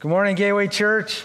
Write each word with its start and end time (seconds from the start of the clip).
Good 0.00 0.10
morning, 0.10 0.36
Gateway 0.36 0.68
Church. 0.68 1.24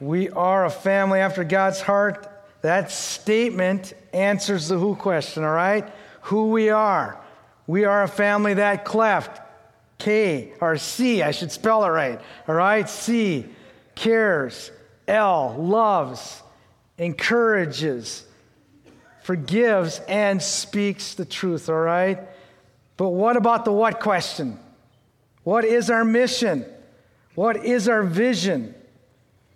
We 0.00 0.28
are 0.28 0.66
a 0.66 0.70
family 0.70 1.20
after 1.20 1.44
God's 1.44 1.80
heart. 1.80 2.28
That 2.60 2.90
statement 2.90 3.94
answers 4.12 4.68
the 4.68 4.76
who 4.76 4.94
question, 4.96 5.42
all 5.42 5.54
right? 5.54 5.90
Who 6.24 6.50
we 6.50 6.68
are. 6.68 7.18
We 7.66 7.86
are 7.86 8.02
a 8.02 8.08
family 8.08 8.52
that 8.54 8.84
cleft. 8.84 9.40
K, 9.96 10.52
or 10.60 10.76
C, 10.76 11.22
I 11.22 11.30
should 11.30 11.50
spell 11.50 11.82
it 11.86 11.88
right, 11.88 12.20
all 12.46 12.54
right? 12.54 12.86
C, 12.86 13.46
cares. 13.94 14.70
L, 15.08 15.56
loves, 15.58 16.42
encourages, 16.98 18.26
forgives, 19.22 20.02
and 20.06 20.42
speaks 20.42 21.14
the 21.14 21.24
truth, 21.24 21.70
all 21.70 21.76
right? 21.76 22.18
But 22.98 23.08
what 23.08 23.38
about 23.38 23.64
the 23.64 23.72
what 23.72 24.00
question? 24.00 24.58
What 25.44 25.64
is 25.64 25.88
our 25.88 26.04
mission? 26.04 26.66
What 27.34 27.64
is 27.64 27.88
our 27.88 28.02
vision? 28.02 28.74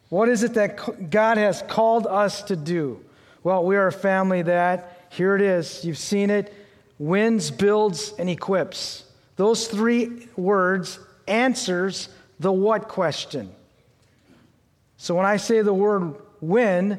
What 0.09 0.29
is 0.29 0.43
it 0.43 0.55
that 0.55 1.11
God 1.11 1.37
has 1.37 1.63
called 1.63 2.07
us 2.07 2.43
to 2.45 2.57
do? 2.57 3.05
Well, 3.43 3.65
we 3.65 3.77
are 3.77 3.89
a 3.89 3.93
family 3.93 4.43
that, 4.43 5.07
here 5.11 5.37
it 5.37 5.43
is, 5.43 5.85
you've 5.85 5.99
seen 5.99 6.31
it, 6.31 6.53
wins, 6.99 7.51
builds, 7.51 8.13
and 8.19 8.29
equips. 8.29 9.05
Those 9.37 9.69
three 9.69 10.29
words 10.37 10.99
answers 11.29 12.09
the 12.41 12.53
what 12.53 12.89
question. 12.89 13.53
So 14.97 15.15
when 15.15 15.27
I 15.27 15.37
say 15.37 15.61
the 15.63 15.75
word 15.75 16.15
win, 16.41 16.99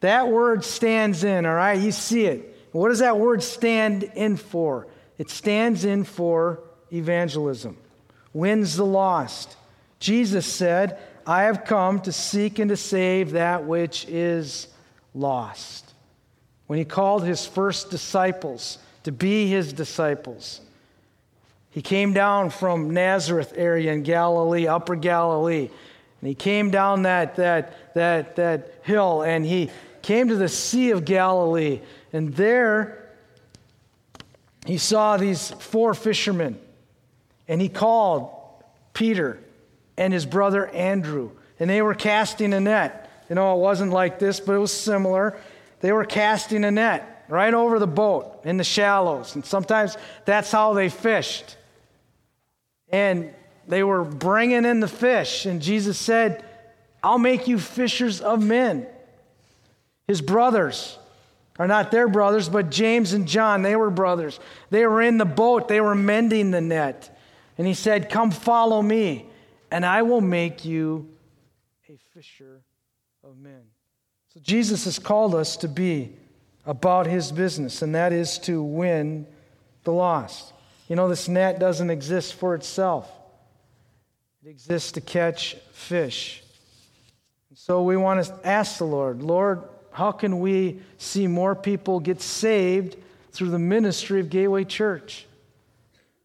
that 0.00 0.28
word 0.28 0.64
stands 0.64 1.24
in, 1.24 1.46
all 1.46 1.54
right? 1.54 1.80
You 1.80 1.92
see 1.92 2.26
it. 2.26 2.56
What 2.72 2.90
does 2.90 3.00
that 3.00 3.18
word 3.18 3.42
stand 3.42 4.04
in 4.04 4.36
for? 4.36 4.86
It 5.16 5.30
stands 5.30 5.84
in 5.84 6.04
for 6.04 6.60
evangelism. 6.92 7.76
Wins 8.32 8.76
the 8.76 8.86
lost. 8.86 9.56
Jesus 9.98 10.46
said, 10.46 10.98
I 11.26 11.42
have 11.42 11.64
come 11.64 12.00
to 12.02 12.12
seek 12.12 12.58
and 12.58 12.70
to 12.70 12.76
save 12.76 13.32
that 13.32 13.64
which 13.64 14.06
is 14.08 14.68
lost. 15.14 15.92
When 16.66 16.78
he 16.78 16.84
called 16.84 17.24
his 17.24 17.46
first 17.46 17.90
disciples 17.90 18.78
to 19.04 19.12
be 19.12 19.48
his 19.48 19.72
disciples, 19.72 20.60
he 21.70 21.82
came 21.82 22.12
down 22.12 22.50
from 22.50 22.90
Nazareth 22.90 23.52
area 23.56 23.92
in 23.92 24.02
Galilee, 24.02 24.66
upper 24.66 24.96
Galilee. 24.96 25.68
And 26.20 26.28
he 26.28 26.34
came 26.34 26.70
down 26.70 27.02
that, 27.02 27.36
that, 27.36 27.94
that, 27.94 28.36
that 28.36 28.74
hill 28.82 29.22
and 29.22 29.44
he 29.44 29.70
came 30.02 30.28
to 30.28 30.36
the 30.36 30.48
Sea 30.48 30.90
of 30.90 31.04
Galilee. 31.04 31.80
And 32.12 32.34
there 32.34 33.10
he 34.66 34.78
saw 34.78 35.16
these 35.16 35.50
four 35.50 35.94
fishermen. 35.94 36.58
And 37.46 37.60
he 37.60 37.68
called 37.68 38.30
Peter 38.92 39.38
and 39.98 40.12
his 40.12 40.24
brother 40.24 40.68
Andrew. 40.68 41.32
And 41.60 41.68
they 41.68 41.82
were 41.82 41.94
casting 41.94 42.54
a 42.54 42.60
net. 42.60 43.10
You 43.28 43.34
know, 43.34 43.54
it 43.54 43.58
wasn't 43.58 43.92
like 43.92 44.18
this, 44.18 44.40
but 44.40 44.54
it 44.54 44.58
was 44.58 44.72
similar. 44.72 45.36
They 45.80 45.92
were 45.92 46.06
casting 46.06 46.64
a 46.64 46.70
net 46.70 47.26
right 47.28 47.52
over 47.52 47.78
the 47.78 47.86
boat 47.86 48.40
in 48.44 48.56
the 48.56 48.64
shallows. 48.64 49.34
And 49.34 49.44
sometimes 49.44 49.98
that's 50.24 50.50
how 50.50 50.72
they 50.72 50.88
fished. 50.88 51.56
And 52.88 53.34
they 53.66 53.82
were 53.82 54.04
bringing 54.04 54.64
in 54.64 54.80
the 54.80 54.88
fish. 54.88 55.44
And 55.44 55.60
Jesus 55.60 55.98
said, 55.98 56.42
I'll 57.02 57.18
make 57.18 57.46
you 57.46 57.58
fishers 57.58 58.20
of 58.20 58.42
men. 58.42 58.86
His 60.06 60.22
brothers 60.22 60.98
are 61.58 61.66
not 61.66 61.90
their 61.90 62.08
brothers, 62.08 62.48
but 62.48 62.70
James 62.70 63.12
and 63.12 63.28
John, 63.28 63.62
they 63.62 63.76
were 63.76 63.90
brothers. 63.90 64.40
They 64.70 64.86
were 64.86 65.02
in 65.02 65.18
the 65.18 65.26
boat, 65.26 65.68
they 65.68 65.80
were 65.80 65.94
mending 65.94 66.50
the 66.50 66.60
net. 66.60 67.14
And 67.58 67.66
he 67.66 67.74
said, 67.74 68.08
Come 68.08 68.30
follow 68.30 68.80
me 68.80 69.26
and 69.70 69.84
I 69.84 70.02
will 70.02 70.20
make 70.20 70.64
you 70.64 71.08
a 71.88 71.98
fisher 72.14 72.62
of 73.24 73.38
men. 73.38 73.62
So 74.34 74.40
Jesus 74.40 74.84
has 74.84 74.98
called 74.98 75.34
us 75.34 75.56
to 75.58 75.68
be 75.68 76.12
about 76.66 77.06
his 77.06 77.32
business, 77.32 77.82
and 77.82 77.94
that 77.94 78.12
is 78.12 78.38
to 78.40 78.62
win 78.62 79.26
the 79.84 79.92
lost. 79.92 80.52
You 80.88 80.96
know, 80.96 81.08
this 81.08 81.28
net 81.28 81.58
doesn't 81.58 81.90
exist 81.90 82.34
for 82.34 82.54
itself, 82.54 83.10
it 84.44 84.50
exists 84.50 84.92
to 84.92 85.00
catch 85.00 85.56
fish. 85.72 86.42
So 87.54 87.82
we 87.82 87.96
want 87.96 88.24
to 88.24 88.46
ask 88.46 88.78
the 88.78 88.84
Lord, 88.84 89.22
Lord, 89.22 89.62
how 89.90 90.12
can 90.12 90.38
we 90.38 90.80
see 90.96 91.26
more 91.26 91.56
people 91.56 91.98
get 91.98 92.22
saved 92.22 92.96
through 93.32 93.50
the 93.50 93.58
ministry 93.58 94.20
of 94.20 94.30
Gateway 94.30 94.64
Church? 94.64 95.26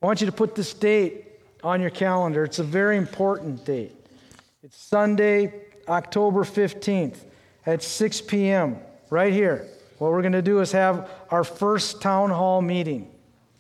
I 0.01 0.06
want 0.06 0.22
you 0.22 0.28
to 0.28 0.31
put 0.31 0.53
this 0.53 0.73
date 0.73 1.22
on 1.63 1.81
your 1.81 1.90
calendar. 1.90 2.44
It's 2.44 2.59
a 2.59 2.63
very 2.63 2.97
important 2.97 3.66
date. 3.66 3.96
It's 4.63 4.78
Sunday, 4.78 5.53
October 5.88 6.44
15th 6.44 7.18
at 7.66 7.81
6 7.81 8.22
p.m., 8.22 8.78
right 9.09 9.31
here. 9.31 9.68
What 10.00 10.12
we're 10.12 10.22
going 10.22 10.34
to 10.34 10.41
do 10.41 10.59
is 10.59 10.72
have 10.72 11.09
our 11.29 11.44
first 11.44 12.01
town 12.01 12.29
hall 12.29 12.62
meeting. 12.62 13.09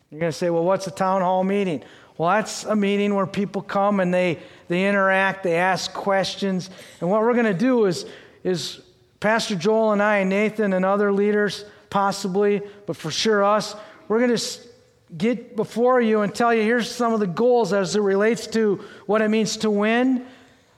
You're 0.09 0.19
going 0.19 0.31
to 0.31 0.37
say, 0.37 0.49
well, 0.49 0.63
what's 0.63 0.87
a 0.87 0.91
town 0.91 1.21
hall 1.21 1.43
meeting? 1.43 1.83
Well, 2.17 2.29
that's 2.29 2.65
a 2.65 2.75
meeting 2.75 3.15
where 3.15 3.25
people 3.25 3.61
come 3.61 3.99
and 3.99 4.13
they, 4.13 4.39
they 4.67 4.87
interact, 4.87 5.43
they 5.43 5.55
ask 5.55 5.93
questions. 5.93 6.69
And 6.99 7.09
what 7.09 7.21
we're 7.21 7.33
going 7.33 7.45
to 7.45 7.53
do 7.53 7.85
is, 7.85 8.05
is 8.43 8.81
Pastor 9.19 9.55
Joel 9.55 9.93
and 9.93 10.01
I, 10.01 10.17
and 10.17 10.29
Nathan 10.29 10.73
and 10.73 10.83
other 10.83 11.13
leaders, 11.13 11.65
possibly, 11.89 12.61
but 12.85 12.95
for 12.95 13.11
sure 13.11 13.43
us, 13.43 13.75
we're 14.07 14.19
going 14.19 14.35
to 14.35 14.57
get 15.17 15.55
before 15.55 16.01
you 16.01 16.21
and 16.21 16.33
tell 16.33 16.53
you 16.53 16.61
here's 16.63 16.89
some 16.89 17.13
of 17.13 17.19
the 17.19 17.27
goals 17.27 17.73
as 17.73 17.95
it 17.95 18.01
relates 18.01 18.47
to 18.47 18.83
what 19.05 19.21
it 19.21 19.29
means 19.29 19.57
to 19.57 19.69
win. 19.69 20.25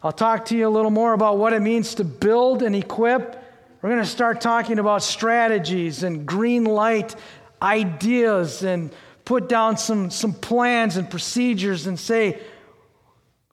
I'll 0.03 0.12
talk 0.12 0.46
to 0.46 0.57
you 0.57 0.68
a 0.68 0.69
little 0.69 0.91
more 0.91 1.13
about 1.13 1.38
what 1.38 1.53
it 1.53 1.62
means 1.62 1.96
to 1.96 2.03
build 2.03 2.62
and 2.62 2.75
equip. 2.75 3.41
We're 3.81 3.90
going 3.90 4.01
to 4.01 4.09
start 4.09 4.41
talking 4.41 4.79
about 4.79 5.03
strategies 5.03 6.03
and 6.03 6.25
green 6.25 6.66
light 6.66 7.16
ideas 7.62 8.63
and 8.63 8.91
put 9.24 9.50
down 9.50 9.78
some, 9.78 10.12
some 10.12 10.34
plans 10.34 10.97
and 10.97 11.09
procedures 11.09 11.88
and 11.88 12.00
say, 12.00 12.40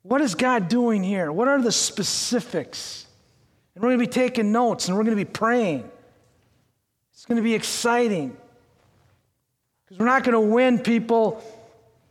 what 0.02 0.20
is 0.20 0.34
God 0.34 0.68
doing 0.68 1.02
here? 1.02 1.30
What 1.30 1.48
are 1.48 1.62
the 1.62 1.72
specifics? 1.72 3.06
And 3.74 3.82
we're 3.82 3.90
going 3.90 4.00
to 4.00 4.06
be 4.06 4.12
taking 4.12 4.52
notes 4.52 4.88
and 4.88 4.96
we're 4.96 5.04
going 5.04 5.16
to 5.16 5.24
be 5.24 5.30
praying. 5.30 5.88
It's 7.12 7.24
going 7.24 7.36
to 7.36 7.42
be 7.42 7.54
exciting. 7.54 8.36
Because 9.92 10.00
we're 10.00 10.06
not 10.06 10.24
going 10.24 10.32
to 10.32 10.54
win 10.54 10.78
people 10.78 11.44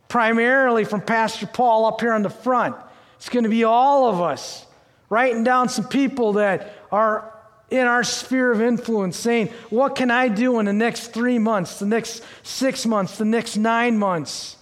primarily 0.06 0.84
from 0.84 1.00
Pastor 1.00 1.48
Paul 1.48 1.86
up 1.86 2.00
here 2.00 2.12
on 2.12 2.22
the 2.22 2.30
front. 2.30 2.76
It's 3.16 3.28
going 3.28 3.42
to 3.42 3.50
be 3.50 3.64
all 3.64 4.08
of 4.08 4.20
us 4.20 4.64
writing 5.10 5.42
down 5.42 5.68
some 5.68 5.88
people 5.88 6.34
that 6.34 6.76
are 6.92 7.34
in 7.70 7.88
our 7.88 8.04
sphere 8.04 8.52
of 8.52 8.62
influence 8.62 9.16
saying, 9.16 9.48
What 9.68 9.96
can 9.96 10.12
I 10.12 10.28
do 10.28 10.60
in 10.60 10.66
the 10.66 10.72
next 10.72 11.08
three 11.08 11.40
months, 11.40 11.80
the 11.80 11.86
next 11.86 12.22
six 12.44 12.86
months, 12.86 13.18
the 13.18 13.24
next 13.24 13.56
nine 13.56 13.98
months 13.98 14.56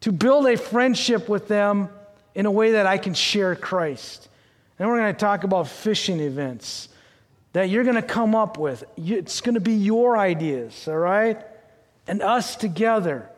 to 0.00 0.12
build 0.12 0.46
a 0.48 0.58
friendship 0.58 1.30
with 1.30 1.48
them 1.48 1.88
in 2.34 2.44
a 2.44 2.50
way 2.50 2.72
that 2.72 2.84
I 2.84 2.98
can 2.98 3.14
share 3.14 3.56
Christ? 3.56 4.28
And 4.78 4.86
we're 4.86 4.98
going 4.98 5.14
to 5.14 5.18
talk 5.18 5.44
about 5.44 5.68
fishing 5.68 6.20
events 6.20 6.90
that 7.54 7.70
you're 7.70 7.84
going 7.84 7.96
to 7.96 8.02
come 8.02 8.34
up 8.34 8.58
with. 8.58 8.84
It's 8.98 9.40
going 9.40 9.54
to 9.54 9.62
be 9.62 9.72
your 9.72 10.18
ideas, 10.18 10.86
all 10.88 10.98
right? 10.98 11.42
And 12.06 12.22
us 12.22 12.56
together, 12.56 13.28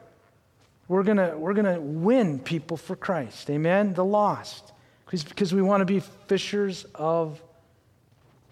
we're 0.89 1.03
going 1.03 1.39
we're 1.39 1.55
to 1.55 1.81
win 1.81 2.39
people 2.39 2.77
for 2.77 2.97
Christ. 2.97 3.51
Amen? 3.51 3.95
The 3.95 4.05
lost. 4.05 4.73
Because 5.11 5.55
we 5.55 5.62
want 5.62 5.81
to 5.81 5.87
be 5.87 6.01
fishers 6.27 6.84
of 6.95 7.43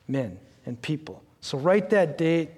men 0.08 0.38
and 0.64 0.80
people. 0.80 1.22
So 1.40 1.58
write 1.58 1.90
that 1.90 2.16
date, 2.16 2.50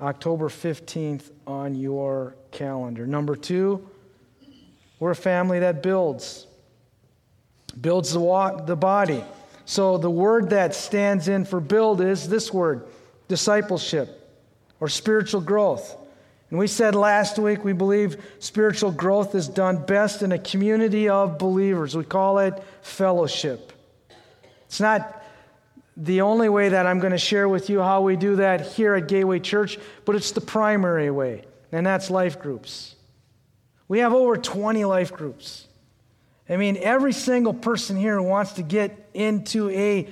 October 0.00 0.48
15th, 0.48 1.30
on 1.46 1.74
your 1.74 2.36
calendar. 2.50 3.06
Number 3.06 3.34
two, 3.34 3.88
we're 4.98 5.12
a 5.12 5.16
family 5.16 5.60
that 5.60 5.82
builds, 5.82 6.46
builds 7.80 8.12
the, 8.12 8.20
walk, 8.20 8.66
the 8.66 8.76
body. 8.76 9.24
So 9.64 9.98
the 9.98 10.10
word 10.10 10.50
that 10.50 10.74
stands 10.74 11.28
in 11.28 11.44
for 11.44 11.60
build 11.60 12.00
is 12.00 12.28
this 12.28 12.52
word 12.52 12.86
discipleship 13.28 14.30
or 14.78 14.88
spiritual 14.88 15.40
growth. 15.40 15.96
And 16.52 16.58
we 16.58 16.66
said 16.66 16.94
last 16.94 17.38
week 17.38 17.64
we 17.64 17.72
believe 17.72 18.22
spiritual 18.38 18.92
growth 18.92 19.34
is 19.34 19.48
done 19.48 19.86
best 19.86 20.20
in 20.20 20.32
a 20.32 20.38
community 20.38 21.08
of 21.08 21.38
believers. 21.38 21.96
We 21.96 22.04
call 22.04 22.40
it 22.40 22.62
fellowship. 22.82 23.72
It's 24.66 24.78
not 24.78 25.24
the 25.96 26.20
only 26.20 26.50
way 26.50 26.68
that 26.68 26.84
I'm 26.84 26.98
going 26.98 27.12
to 27.12 27.18
share 27.18 27.48
with 27.48 27.70
you 27.70 27.80
how 27.80 28.02
we 28.02 28.16
do 28.16 28.36
that 28.36 28.66
here 28.66 28.94
at 28.94 29.08
Gateway 29.08 29.38
Church, 29.40 29.78
but 30.04 30.14
it's 30.14 30.32
the 30.32 30.42
primary 30.42 31.10
way, 31.10 31.46
and 31.72 31.86
that's 31.86 32.10
life 32.10 32.38
groups. 32.38 32.96
We 33.88 34.00
have 34.00 34.12
over 34.12 34.36
20 34.36 34.84
life 34.84 35.10
groups. 35.10 35.66
I 36.50 36.58
mean, 36.58 36.76
every 36.76 37.14
single 37.14 37.54
person 37.54 37.96
here 37.96 38.20
wants 38.20 38.52
to 38.52 38.62
get 38.62 39.08
into 39.14 39.70
a 39.70 40.06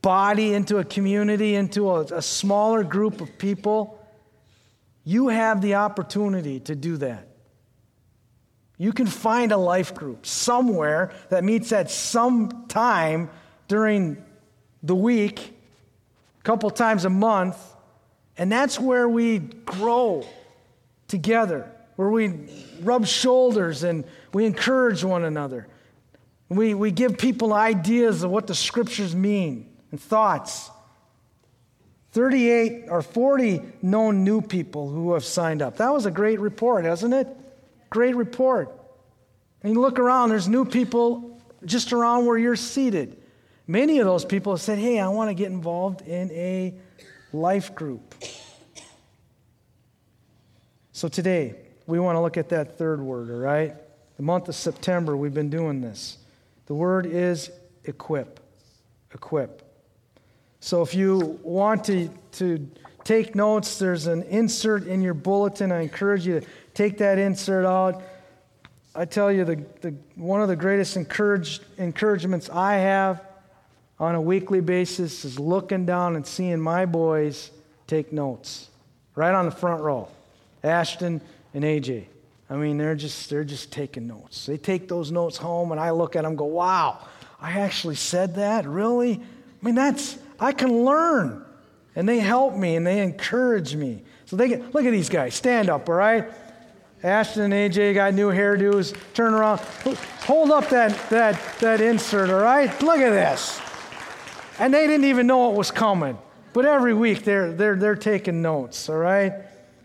body, 0.00 0.54
into 0.54 0.78
a 0.78 0.84
community, 0.84 1.56
into 1.56 1.90
a, 1.90 2.02
a 2.02 2.22
smaller 2.22 2.84
group 2.84 3.20
of 3.20 3.36
people 3.36 3.98
you 5.04 5.28
have 5.28 5.60
the 5.60 5.74
opportunity 5.74 6.60
to 6.60 6.74
do 6.74 6.96
that. 6.98 7.28
You 8.78 8.92
can 8.92 9.06
find 9.06 9.52
a 9.52 9.56
life 9.56 9.94
group 9.94 10.26
somewhere 10.26 11.12
that 11.28 11.44
meets 11.44 11.72
at 11.72 11.90
some 11.90 12.66
time 12.66 13.30
during 13.68 14.22
the 14.82 14.96
week, 14.96 15.56
a 16.40 16.42
couple 16.42 16.68
times 16.70 17.04
a 17.04 17.10
month, 17.10 17.56
and 18.36 18.50
that's 18.50 18.80
where 18.80 19.08
we 19.08 19.38
grow 19.38 20.26
together, 21.06 21.70
where 21.94 22.08
we 22.08 22.48
rub 22.80 23.06
shoulders 23.06 23.84
and 23.84 24.04
we 24.32 24.46
encourage 24.46 25.04
one 25.04 25.22
another. 25.22 25.68
We, 26.48 26.74
we 26.74 26.90
give 26.90 27.18
people 27.18 27.52
ideas 27.52 28.24
of 28.24 28.32
what 28.32 28.48
the 28.48 28.54
scriptures 28.54 29.14
mean 29.14 29.70
and 29.92 30.00
thoughts. 30.00 30.71
38 32.12 32.84
or 32.88 33.02
40 33.02 33.62
known 33.80 34.22
new 34.22 34.40
people 34.42 34.88
who 34.90 35.14
have 35.14 35.24
signed 35.24 35.62
up. 35.62 35.78
That 35.78 35.92
was 35.92 36.06
a 36.06 36.10
great 36.10 36.40
report, 36.40 36.84
hasn't 36.84 37.14
it? 37.14 37.26
Great 37.90 38.14
report. 38.14 38.70
And 39.62 39.72
you 39.72 39.80
look 39.80 39.98
around, 39.98 40.28
there's 40.28 40.48
new 40.48 40.64
people 40.64 41.40
just 41.64 41.92
around 41.92 42.26
where 42.26 42.36
you're 42.36 42.56
seated. 42.56 43.16
Many 43.66 43.98
of 43.98 44.06
those 44.06 44.24
people 44.24 44.52
have 44.52 44.60
said, 44.60 44.78
Hey, 44.78 44.98
I 44.98 45.08
want 45.08 45.30
to 45.30 45.34
get 45.34 45.50
involved 45.50 46.02
in 46.02 46.30
a 46.32 46.74
life 47.32 47.74
group. 47.74 48.14
So 50.92 51.08
today, 51.08 51.54
we 51.86 51.98
want 51.98 52.16
to 52.16 52.20
look 52.20 52.36
at 52.36 52.50
that 52.50 52.76
third 52.76 53.00
word, 53.00 53.30
all 53.30 53.36
right? 53.36 53.74
The 54.16 54.22
month 54.22 54.48
of 54.48 54.54
September, 54.54 55.16
we've 55.16 55.34
been 55.34 55.50
doing 55.50 55.80
this. 55.80 56.18
The 56.66 56.74
word 56.74 57.06
is 57.06 57.50
equip. 57.84 58.40
Equip. 59.14 59.71
So 60.62 60.80
if 60.80 60.94
you 60.94 61.40
want 61.42 61.82
to, 61.86 62.08
to 62.34 62.70
take 63.02 63.34
notes, 63.34 63.80
there's 63.80 64.06
an 64.06 64.22
insert 64.22 64.86
in 64.86 65.02
your 65.02 65.12
bulletin. 65.12 65.72
I 65.72 65.80
encourage 65.80 66.24
you 66.24 66.38
to 66.38 66.46
take 66.72 66.98
that 66.98 67.18
insert 67.18 67.66
out. 67.66 68.00
I 68.94 69.04
tell 69.04 69.32
you, 69.32 69.44
the, 69.44 69.56
the, 69.80 69.92
one 70.14 70.40
of 70.40 70.46
the 70.46 70.54
greatest 70.54 70.96
encourage, 70.96 71.60
encouragements 71.78 72.48
I 72.48 72.74
have 72.74 73.24
on 73.98 74.14
a 74.14 74.20
weekly 74.20 74.60
basis 74.60 75.24
is 75.24 75.36
looking 75.36 75.84
down 75.84 76.14
and 76.14 76.24
seeing 76.24 76.60
my 76.60 76.86
boys 76.86 77.50
take 77.88 78.12
notes 78.12 78.68
right 79.16 79.34
on 79.34 79.46
the 79.46 79.50
front 79.50 79.82
row. 79.82 80.06
Ashton 80.62 81.20
and 81.54 81.64
AJ. 81.64 82.04
I 82.48 82.54
mean, 82.54 82.78
they're 82.78 82.94
just, 82.94 83.28
they're 83.28 83.42
just 83.42 83.72
taking 83.72 84.06
notes. 84.06 84.46
They 84.46 84.58
take 84.58 84.86
those 84.86 85.10
notes 85.10 85.36
home, 85.36 85.72
and 85.72 85.80
I 85.80 85.90
look 85.90 86.14
at 86.14 86.22
them 86.22 86.36
go, 86.36 86.44
wow, 86.44 87.04
I 87.40 87.58
actually 87.58 87.96
said 87.96 88.36
that? 88.36 88.64
Really? 88.64 89.14
I 89.14 89.64
mean, 89.66 89.74
that's, 89.74 90.18
I 90.42 90.52
can 90.52 90.84
learn. 90.84 91.44
And 91.94 92.08
they 92.08 92.18
help 92.18 92.54
me 92.56 92.74
and 92.74 92.86
they 92.86 93.00
encourage 93.00 93.76
me. 93.76 94.02
So 94.26 94.36
they 94.36 94.48
get, 94.48 94.74
look 94.74 94.84
at 94.84 94.90
these 94.90 95.08
guys. 95.08 95.34
Stand 95.34 95.70
up, 95.70 95.88
all 95.88 95.94
right? 95.94 96.28
Ashton 97.02 97.52
and 97.52 97.72
AJ 97.72 97.94
got 97.94 98.14
new 98.14 98.30
hairdos. 98.30 98.96
Turn 99.14 99.34
around. 99.34 99.60
Hold 100.22 100.50
up 100.50 100.68
that, 100.70 101.10
that, 101.10 101.40
that 101.60 101.80
insert, 101.80 102.30
all 102.30 102.40
right? 102.40 102.82
Look 102.82 102.98
at 102.98 103.10
this. 103.10 103.60
And 104.58 104.74
they 104.74 104.86
didn't 104.86 105.06
even 105.06 105.26
know 105.26 105.52
it 105.52 105.56
was 105.56 105.70
coming. 105.70 106.18
But 106.52 106.64
every 106.64 106.94
week 106.94 107.22
they're, 107.22 107.52
they're, 107.52 107.76
they're 107.76 107.94
taking 107.94 108.42
notes, 108.42 108.88
all 108.88 108.96
right? 108.96 109.32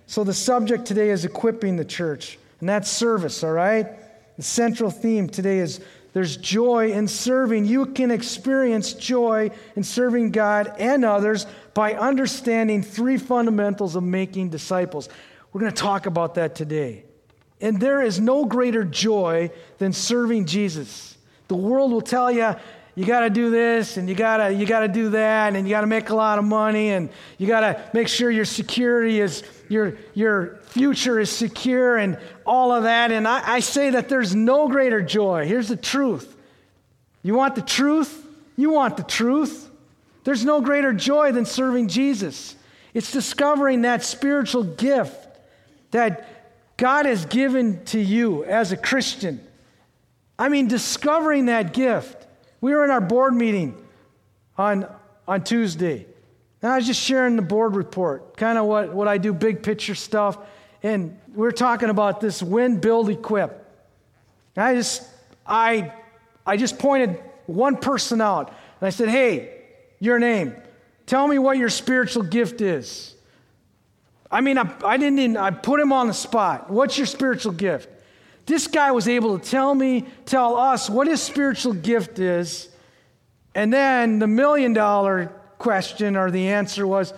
So 0.07 0.23
the 0.23 0.33
subject 0.33 0.85
today 0.85 1.09
is 1.09 1.23
equipping 1.23 1.75
the 1.75 1.85
church, 1.85 2.39
and 2.61 2.69
that's 2.69 2.89
service, 2.89 3.43
all 3.43 3.51
right? 3.51 3.87
The 4.37 4.43
central 4.43 4.89
theme 4.89 5.27
today 5.27 5.59
is 5.59 5.81
there's 6.17 6.35
joy 6.35 6.93
in 6.93 7.07
serving. 7.07 7.65
You 7.65 7.85
can 7.85 8.09
experience 8.09 8.93
joy 8.93 9.51
in 9.75 9.83
serving 9.83 10.31
God 10.31 10.73
and 10.79 11.05
others 11.05 11.45
by 11.75 11.93
understanding 11.93 12.81
three 12.81 13.17
fundamentals 13.17 13.95
of 13.95 14.01
making 14.01 14.49
disciples. 14.49 15.09
We're 15.53 15.61
going 15.61 15.71
to 15.71 15.79
talk 15.79 16.07
about 16.07 16.33
that 16.33 16.55
today. 16.55 17.03
And 17.61 17.79
there 17.79 18.01
is 18.01 18.19
no 18.19 18.45
greater 18.45 18.83
joy 18.83 19.51
than 19.77 19.93
serving 19.93 20.47
Jesus. 20.47 21.15
The 21.49 21.55
world 21.55 21.91
will 21.91 22.01
tell 22.01 22.31
you, 22.31 22.55
you 22.95 23.05
got 23.05 23.19
to 23.19 23.29
do 23.29 23.51
this 23.51 23.97
and 23.97 24.09
you 24.09 24.15
got 24.15 24.37
to 24.37 24.51
you 24.51 24.65
got 24.65 24.79
to 24.79 24.87
do 24.87 25.11
that 25.11 25.55
and 25.55 25.67
you 25.67 25.69
got 25.75 25.81
to 25.81 25.87
make 25.87 26.09
a 26.09 26.15
lot 26.15 26.39
of 26.39 26.45
money 26.45 26.89
and 26.89 27.11
you 27.37 27.45
got 27.45 27.59
to 27.59 27.91
make 27.93 28.07
sure 28.07 28.31
your 28.31 28.43
security 28.43 29.21
is 29.21 29.43
your 29.69 29.99
your 30.15 30.56
future 30.67 31.19
is 31.19 31.31
secure 31.31 31.97
and 31.97 32.19
all 32.45 32.71
of 32.71 32.83
that. 32.83 33.11
And 33.11 33.27
I, 33.27 33.55
I 33.55 33.59
say 33.59 33.91
that 33.91 34.09
there's 34.09 34.35
no 34.35 34.67
greater 34.67 35.01
joy. 35.01 35.47
Here's 35.47 35.67
the 35.67 35.77
truth. 35.77 36.35
You 37.23 37.35
want 37.35 37.55
the 37.55 37.61
truth? 37.61 38.25
You 38.55 38.71
want 38.71 38.97
the 38.97 39.03
truth. 39.03 39.69
There's 40.23 40.43
no 40.43 40.61
greater 40.61 40.93
joy 40.93 41.31
than 41.31 41.45
serving 41.45 41.87
jesus. 41.87 42.55
It's 42.93 43.11
discovering 43.11 43.83
that 43.83 44.03
spiritual 44.03 44.63
gift 44.63 45.15
that 45.91 46.75
god 46.77 47.05
has 47.05 47.25
given 47.25 47.83
to 47.85 47.99
you 47.99 48.43
as 48.43 48.71
a 48.71 48.77
christian. 48.77 49.39
I 50.37 50.49
mean 50.49 50.67
discovering 50.67 51.45
that 51.45 51.73
gift. 51.73 52.27
We 52.59 52.73
were 52.73 52.83
in 52.83 52.91
our 52.91 53.01
board 53.01 53.33
meeting 53.33 53.75
on, 54.57 54.87
on 55.27 55.43
Tuesday, 55.43 56.05
and 56.61 56.71
I 56.71 56.77
was 56.77 56.87
just 56.87 57.01
sharing 57.01 57.35
the 57.35 57.41
board 57.41 57.75
report, 57.75 58.35
kind 58.35 58.57
of 58.57 58.65
what, 58.65 58.93
what 58.93 59.07
I 59.07 59.17
do, 59.17 59.31
big 59.33 59.63
picture 59.63 59.95
stuff. 59.95 60.37
And 60.87 61.19
we're 61.35 61.51
talking 61.51 61.89
about 61.89 62.21
this 62.21 62.41
win, 62.41 62.79
build, 62.79 63.09
equip. 63.09 63.51
And 64.55 64.63
I 64.63 64.75
just, 64.75 65.03
I, 65.45 65.91
I 66.45 66.55
just 66.55 66.79
pointed 66.79 67.21
one 67.45 67.75
person 67.75 68.21
out, 68.21 68.53
and 68.79 68.87
I 68.87 68.89
said, 68.91 69.09
hey, 69.09 69.65
your 69.99 70.17
name. 70.17 70.55
Tell 71.05 71.27
me 71.27 71.39
what 71.39 71.57
your 71.57 71.67
spiritual 71.67 72.23
gift 72.23 72.61
is. 72.61 73.15
I 74.31 74.39
mean, 74.39 74.57
I, 74.57 74.73
I 74.81 74.95
didn't 74.95 75.19
even, 75.19 75.35
I 75.35 75.51
put 75.51 75.81
him 75.81 75.91
on 75.91 76.07
the 76.07 76.13
spot. 76.13 76.69
What's 76.69 76.97
your 76.97 77.07
spiritual 77.07 77.51
gift? 77.51 77.89
This 78.45 78.67
guy 78.67 78.91
was 78.91 79.09
able 79.09 79.37
to 79.37 79.45
tell 79.45 79.75
me, 79.75 80.05
tell 80.25 80.55
us 80.55 80.89
what 80.89 81.07
his 81.07 81.21
spiritual 81.21 81.73
gift 81.73 82.17
is. 82.17 82.69
And 83.53 83.73
then 83.73 84.19
the 84.19 84.27
million 84.27 84.71
dollar 84.71 85.33
question 85.57 86.15
or 86.15 86.31
the 86.31 86.47
answer 86.47 86.87
was 86.87 87.13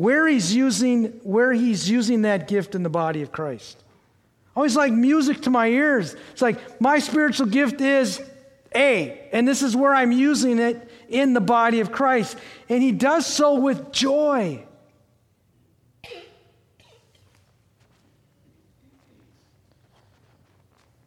where 0.00 0.26
he's 0.26 0.54
using 0.54 1.20
where 1.22 1.52
he's 1.52 1.90
using 1.90 2.22
that 2.22 2.48
gift 2.48 2.74
in 2.74 2.82
the 2.82 2.88
body 2.88 3.20
of 3.20 3.30
Christ. 3.30 3.76
Oh, 3.82 4.60
Always 4.60 4.74
like 4.74 4.94
music 4.94 5.42
to 5.42 5.50
my 5.50 5.66
ears. 5.66 6.16
It's 6.32 6.40
like 6.40 6.80
my 6.80 7.00
spiritual 7.00 7.48
gift 7.48 7.82
is 7.82 8.22
A, 8.74 9.28
and 9.30 9.46
this 9.46 9.60
is 9.60 9.76
where 9.76 9.94
I'm 9.94 10.10
using 10.10 10.58
it 10.58 10.90
in 11.10 11.34
the 11.34 11.40
body 11.40 11.80
of 11.80 11.92
Christ. 11.92 12.38
And 12.70 12.82
he 12.82 12.92
does 12.92 13.26
so 13.26 13.56
with 13.56 13.92
joy. 13.92 14.64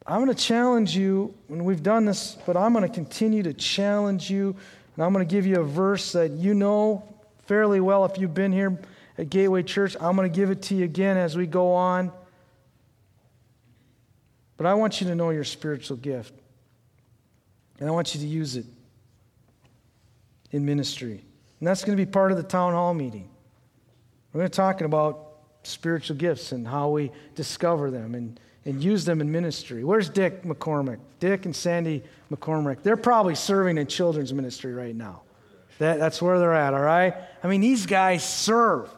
I'm 0.06 0.22
going 0.22 0.28
to 0.28 0.34
challenge 0.34 0.94
you, 0.96 1.34
and 1.48 1.64
we've 1.64 1.82
done 1.82 2.04
this, 2.04 2.36
but 2.46 2.56
I'm 2.56 2.72
going 2.72 2.86
to 2.86 2.94
continue 2.94 3.42
to 3.42 3.54
challenge 3.54 4.30
you. 4.30 4.54
And 4.94 5.04
I'm 5.04 5.12
going 5.12 5.26
to 5.26 5.34
give 5.34 5.46
you 5.46 5.60
a 5.60 5.64
verse 5.64 6.12
that 6.12 6.30
you 6.30 6.54
know 6.54 7.13
fairly 7.46 7.80
well 7.80 8.04
if 8.04 8.18
you've 8.18 8.34
been 8.34 8.52
here 8.52 8.78
at 9.18 9.30
Gateway 9.30 9.62
Church. 9.62 9.96
I'm 10.00 10.16
going 10.16 10.30
to 10.30 10.34
give 10.34 10.50
it 10.50 10.62
to 10.62 10.74
you 10.74 10.84
again 10.84 11.16
as 11.16 11.36
we 11.36 11.46
go 11.46 11.72
on. 11.72 12.12
But 14.56 14.66
I 14.66 14.74
want 14.74 15.00
you 15.00 15.06
to 15.08 15.14
know 15.14 15.30
your 15.30 15.44
spiritual 15.44 15.96
gift. 15.96 16.34
And 17.80 17.88
I 17.88 17.92
want 17.92 18.14
you 18.14 18.20
to 18.20 18.26
use 18.26 18.56
it 18.56 18.66
in 20.52 20.64
ministry. 20.64 21.24
And 21.60 21.68
that's 21.68 21.84
going 21.84 21.96
to 21.96 22.04
be 22.04 22.10
part 22.10 22.30
of 22.30 22.36
the 22.36 22.44
town 22.44 22.72
hall 22.72 22.94
meeting. 22.94 23.28
We're 24.32 24.40
going 24.40 24.50
to 24.50 24.56
talk 24.56 24.80
about 24.80 25.28
spiritual 25.64 26.16
gifts 26.16 26.52
and 26.52 26.66
how 26.66 26.90
we 26.90 27.10
discover 27.34 27.90
them 27.90 28.14
and 28.14 28.38
and 28.64 28.82
use 28.82 29.04
them 29.04 29.20
in 29.20 29.30
ministry. 29.30 29.84
Where's 29.84 30.08
Dick 30.08 30.42
McCormick? 30.42 30.98
Dick 31.20 31.44
and 31.44 31.54
Sandy 31.54 32.02
McCormick. 32.32 32.82
They're 32.82 32.96
probably 32.96 33.34
serving 33.34 33.78
in 33.78 33.86
children's 33.86 34.32
ministry 34.32 34.72
right 34.72 34.94
now. 34.94 35.22
That, 35.78 35.98
that's 35.98 36.22
where 36.22 36.38
they're 36.38 36.54
at, 36.54 36.74
all 36.74 36.80
right? 36.80 37.14
I 37.42 37.48
mean, 37.48 37.60
these 37.60 37.86
guys 37.86 38.24
serve. 38.24 38.88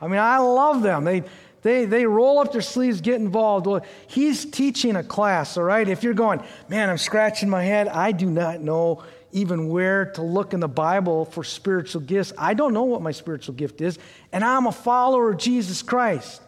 I 0.00 0.08
mean, 0.08 0.20
I 0.20 0.38
love 0.38 0.82
them. 0.82 1.04
They, 1.04 1.24
they, 1.62 1.86
they 1.86 2.06
roll 2.06 2.38
up 2.38 2.52
their 2.52 2.60
sleeves, 2.60 3.00
get 3.00 3.16
involved. 3.16 3.66
Well, 3.66 3.84
he's 4.06 4.44
teaching 4.44 4.96
a 4.96 5.02
class, 5.02 5.56
all 5.56 5.64
right? 5.64 5.88
If 5.88 6.02
you're 6.02 6.14
going, 6.14 6.42
man, 6.68 6.90
I'm 6.90 6.98
scratching 6.98 7.48
my 7.48 7.62
head, 7.62 7.88
I 7.88 8.12
do 8.12 8.26
not 8.30 8.60
know 8.60 9.02
even 9.32 9.68
where 9.68 10.06
to 10.12 10.22
look 10.22 10.52
in 10.54 10.60
the 10.60 10.68
Bible 10.68 11.24
for 11.24 11.42
spiritual 11.42 12.02
gifts. 12.02 12.32
I 12.38 12.54
don't 12.54 12.72
know 12.72 12.84
what 12.84 13.02
my 13.02 13.12
spiritual 13.12 13.54
gift 13.54 13.80
is, 13.80 13.98
and 14.30 14.44
I'm 14.44 14.66
a 14.66 14.72
follower 14.72 15.30
of 15.30 15.38
Jesus 15.38 15.82
Christ. 15.82 16.40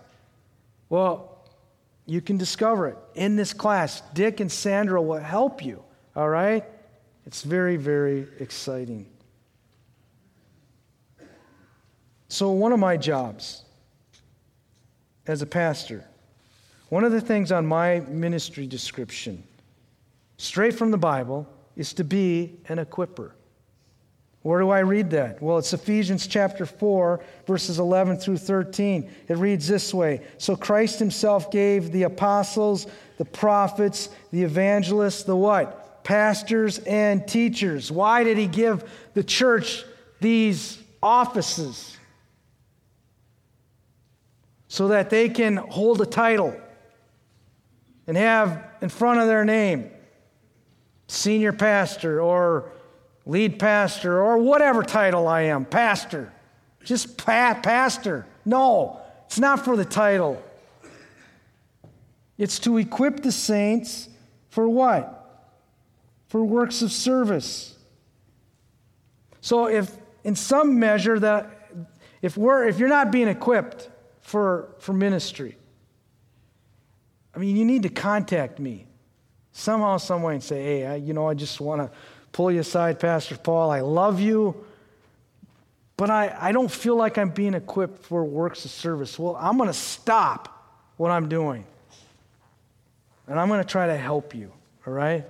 Well, 0.88 1.44
you 2.06 2.20
can 2.20 2.36
discover 2.36 2.88
it 2.88 2.98
in 3.14 3.34
this 3.34 3.52
class. 3.52 4.02
Dick 4.14 4.38
and 4.38 4.52
Sandra 4.52 5.02
will 5.02 5.18
help 5.18 5.64
you, 5.64 5.82
all 6.14 6.28
right? 6.28 6.64
It's 7.26 7.42
very, 7.42 7.76
very 7.76 8.28
exciting. 8.38 9.06
So, 12.28 12.50
one 12.50 12.72
of 12.72 12.80
my 12.80 12.96
jobs 12.96 13.62
as 15.26 15.42
a 15.42 15.46
pastor, 15.46 16.04
one 16.88 17.04
of 17.04 17.12
the 17.12 17.20
things 17.20 17.52
on 17.52 17.66
my 17.66 18.00
ministry 18.00 18.66
description, 18.66 19.42
straight 20.36 20.74
from 20.74 20.90
the 20.90 20.98
Bible, 20.98 21.48
is 21.76 21.92
to 21.94 22.04
be 22.04 22.58
an 22.68 22.78
equiper. 22.78 23.32
Where 24.42 24.60
do 24.60 24.70
I 24.70 24.78
read 24.78 25.10
that? 25.10 25.42
Well, 25.42 25.58
it's 25.58 25.72
Ephesians 25.72 26.28
chapter 26.28 26.66
4, 26.66 27.20
verses 27.48 27.80
11 27.80 28.18
through 28.18 28.38
13. 28.38 29.10
It 29.26 29.36
reads 29.38 29.66
this 29.66 29.92
way 29.92 30.22
So 30.38 30.54
Christ 30.54 31.00
himself 31.00 31.50
gave 31.50 31.90
the 31.90 32.04
apostles, 32.04 32.86
the 33.18 33.24
prophets, 33.24 34.08
the 34.30 34.44
evangelists, 34.44 35.24
the 35.24 35.34
what? 35.34 36.04
Pastors 36.04 36.78
and 36.78 37.26
teachers. 37.26 37.90
Why 37.90 38.22
did 38.22 38.38
he 38.38 38.46
give 38.46 38.88
the 39.14 39.24
church 39.24 39.84
these 40.20 40.78
offices? 41.02 41.95
So 44.68 44.88
that 44.88 45.10
they 45.10 45.28
can 45.28 45.56
hold 45.56 46.00
a 46.00 46.06
title 46.06 46.58
and 48.06 48.16
have 48.16 48.64
in 48.80 48.88
front 48.88 49.20
of 49.20 49.26
their 49.26 49.44
name 49.44 49.90
senior 51.08 51.52
pastor 51.52 52.20
or 52.20 52.72
lead 53.26 53.58
pastor, 53.58 54.22
or 54.22 54.38
whatever 54.38 54.82
title 54.82 55.26
I 55.26 55.42
am, 55.42 55.64
pastor. 55.64 56.32
Just 56.84 57.18
pa- 57.18 57.58
pastor. 57.60 58.24
No, 58.44 59.00
it's 59.26 59.40
not 59.40 59.64
for 59.64 59.76
the 59.76 59.84
title. 59.84 60.42
It's 62.38 62.60
to 62.60 62.78
equip 62.78 63.22
the 63.22 63.32
saints 63.32 64.08
for 64.50 64.68
what? 64.68 65.12
For 66.28 66.44
works 66.44 66.82
of 66.82 66.92
service. 66.92 67.74
So 69.40 69.66
if 69.66 69.96
in 70.22 70.36
some 70.36 70.78
measure 70.78 71.18
that 71.18 71.70
if 72.22 72.36
we're 72.36 72.66
if 72.66 72.78
you're 72.78 72.88
not 72.88 73.10
being 73.10 73.28
equipped 73.28 73.90
for 74.26 74.68
for 74.80 74.92
ministry, 74.92 75.56
I 77.32 77.38
mean 77.38 77.56
you 77.56 77.64
need 77.64 77.84
to 77.84 77.88
contact 77.88 78.58
me 78.58 78.88
somehow, 79.52 79.96
some 79.98 80.22
way 80.22 80.34
and 80.34 80.42
say, 80.42 80.62
hey, 80.62 80.86
I, 80.86 80.94
you 80.96 81.14
know, 81.14 81.28
I 81.28 81.34
just 81.34 81.60
want 81.60 81.80
to 81.80 81.96
pull 82.32 82.50
you 82.50 82.60
aside, 82.60 82.98
Pastor 82.98 83.36
Paul. 83.38 83.70
I 83.70 83.80
love 83.80 84.20
you, 84.20 84.66
but 85.96 86.10
I, 86.10 86.36
I 86.38 86.50
don't 86.50 86.70
feel 86.70 86.96
like 86.96 87.18
I'm 87.18 87.30
being 87.30 87.54
equipped 87.54 88.04
for 88.04 88.24
works 88.24 88.64
of 88.64 88.72
service. 88.72 89.16
Well, 89.16 89.36
I'm 89.40 89.56
going 89.56 89.68
to 89.68 89.72
stop 89.72 90.52
what 90.96 91.12
I'm 91.12 91.28
doing, 91.28 91.64
and 93.28 93.38
I'm 93.38 93.46
going 93.46 93.62
to 93.62 93.68
try 93.68 93.86
to 93.86 93.96
help 93.96 94.34
you, 94.34 94.52
all 94.86 94.92
right? 94.92 95.24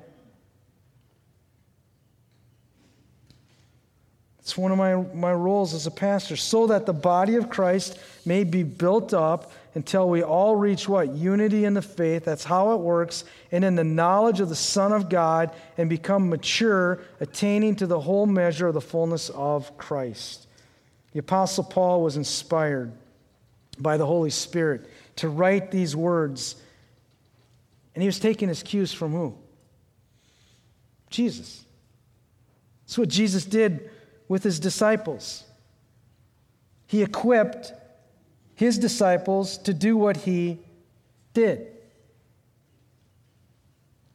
It's 4.46 4.56
one 4.56 4.70
of 4.70 4.78
my, 4.78 4.94
my 5.12 5.32
roles 5.32 5.74
as 5.74 5.88
a 5.88 5.90
pastor, 5.90 6.36
so 6.36 6.68
that 6.68 6.86
the 6.86 6.92
body 6.92 7.34
of 7.34 7.50
Christ 7.50 7.98
may 8.24 8.44
be 8.44 8.62
built 8.62 9.12
up 9.12 9.50
until 9.74 10.08
we 10.08 10.22
all 10.22 10.54
reach 10.54 10.88
what? 10.88 11.08
Unity 11.08 11.64
in 11.64 11.74
the 11.74 11.82
faith. 11.82 12.24
That's 12.24 12.44
how 12.44 12.72
it 12.72 12.76
works. 12.76 13.24
And 13.50 13.64
in 13.64 13.74
the 13.74 13.82
knowledge 13.82 14.38
of 14.38 14.48
the 14.48 14.54
Son 14.54 14.92
of 14.92 15.08
God 15.08 15.50
and 15.76 15.90
become 15.90 16.28
mature, 16.28 17.00
attaining 17.18 17.74
to 17.74 17.88
the 17.88 17.98
whole 17.98 18.24
measure 18.24 18.68
of 18.68 18.74
the 18.74 18.80
fullness 18.80 19.30
of 19.30 19.76
Christ. 19.78 20.46
The 21.10 21.18
Apostle 21.18 21.64
Paul 21.64 22.04
was 22.04 22.16
inspired 22.16 22.92
by 23.80 23.96
the 23.96 24.06
Holy 24.06 24.30
Spirit 24.30 24.88
to 25.16 25.28
write 25.28 25.72
these 25.72 25.96
words. 25.96 26.54
And 27.96 28.02
he 28.02 28.06
was 28.06 28.20
taking 28.20 28.48
his 28.48 28.62
cues 28.62 28.92
from 28.92 29.10
who? 29.10 29.36
Jesus. 31.10 31.64
That's 32.84 32.96
what 32.96 33.08
Jesus 33.08 33.44
did 33.44 33.90
with 34.28 34.42
his 34.42 34.60
disciples. 34.60 35.44
He 36.86 37.02
equipped 37.02 37.72
his 38.54 38.78
disciples 38.78 39.58
to 39.58 39.74
do 39.74 39.96
what 39.96 40.16
he 40.16 40.58
did. 41.34 41.66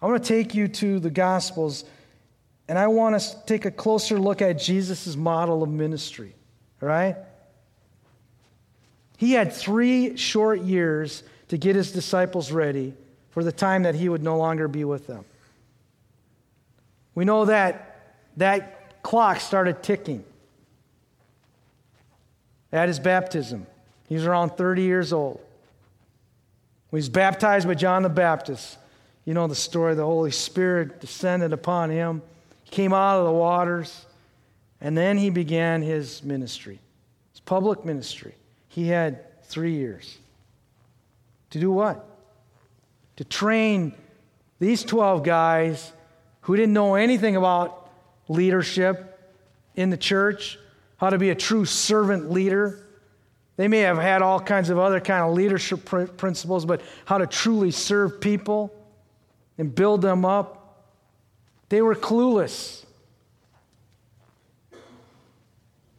I 0.02 0.08
want 0.08 0.24
to 0.24 0.28
take 0.28 0.56
you 0.56 0.68
to 0.68 1.00
the 1.00 1.12
Gospels, 1.12 1.86
and 2.68 2.78
I 2.80 2.88
want 2.88 3.16
us 3.16 3.36
to 3.36 3.46
take 3.46 3.66
a 3.66 3.72
closer 3.72 4.20
look 4.20 4.42
at 4.42 4.60
Jesus' 4.60 5.16
model 5.16 5.62
of 5.62 5.70
ministry. 5.70 6.34
All 6.82 6.90
right? 6.90 7.16
He 9.18 9.34
had 9.34 9.54
three 9.54 10.18
short 10.18 10.62
years 10.62 11.22
to 11.50 11.58
get 11.58 11.76
his 11.76 11.92
disciples 11.92 12.52
ready 12.52 12.96
for 13.30 13.44
the 13.44 13.52
time 13.52 13.84
that 13.84 13.94
he 13.94 14.10
would 14.10 14.24
no 14.24 14.38
longer 14.38 14.68
be 14.68 14.84
with 14.84 15.06
them. 15.06 15.24
We 17.14 17.26
know 17.26 17.46
that 17.46 17.88
that 18.38 18.81
clock 19.04 19.40
started 19.40 19.84
ticking 19.84 20.24
at 22.72 22.88
his 22.88 23.00
baptism. 23.00 23.66
He 24.08 24.16
was 24.16 24.26
around 24.26 24.52
30 24.52 24.82
years 24.84 25.14
old. 25.14 25.40
He 26.90 26.96
was 26.96 27.10
baptized 27.10 27.68
by 27.68 27.76
John 27.76 28.04
the 28.04 28.10
Baptist, 28.10 28.78
you 29.26 29.34
know 29.34 29.48
the 29.48 29.56
story. 29.56 29.96
The 29.96 30.06
Holy 30.06 30.32
Spirit 30.32 31.00
descended 31.00 31.54
upon 31.54 31.90
him. 31.90 32.22
He 32.64 32.72
came 32.72 32.94
out 32.94 33.20
of 33.20 33.26
the 33.26 33.32
waters, 33.32 34.06
and 34.82 34.98
then 34.98 35.18
he 35.18 35.30
began 35.30 35.82
his 35.82 36.24
ministry, 36.24 36.80
his 37.32 37.40
public 37.40 37.86
ministry. 37.86 38.34
He 38.68 38.88
had 38.88 39.44
three 39.44 39.74
years. 39.74 40.18
To 41.52 41.60
do 41.60 41.72
what? 41.72 42.06
To 43.18 43.24
train 43.24 43.94
these 44.60 44.84
12 44.84 45.24
guys 45.24 45.92
who 46.42 46.56
didn't 46.56 46.74
know 46.74 46.96
anything 46.96 47.36
about 47.36 47.81
leadership 48.32 49.20
in 49.76 49.90
the 49.90 49.98
church, 49.98 50.58
how 50.98 51.10
to 51.10 51.18
be 51.18 51.30
a 51.30 51.36
true 51.36 51.66
servant 51.66 52.32
leader 52.32 52.88
they 53.62 53.68
may 53.68 53.82
have 53.82 54.00
had 54.00 54.24
all 54.24 54.40
kinds 54.40 54.72
of 54.72 54.80
other 54.80 55.00
kind 55.00 55.24
of 55.24 55.36
leadership 55.36 55.86
pr- 55.86 56.06
principles, 56.06 56.66
but 56.66 56.82
how 57.06 57.20
to 57.20 57.28
truly 57.28 57.70
serve 57.70 58.20
people 58.20 58.74
and 59.60 59.76
build 59.76 60.02
them 60.02 60.26
up, 60.26 60.88
they 61.70 61.80
were 61.80 61.94
clueless. 61.94 62.84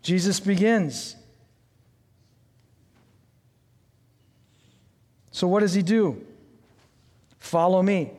Jesus 0.02 0.40
begins. 0.40 1.14
So, 5.30 5.46
what 5.46 5.60
does 5.60 5.72
he 5.72 5.82
do? 5.82 6.20
Follow 7.38 7.80
me. 7.80 8.10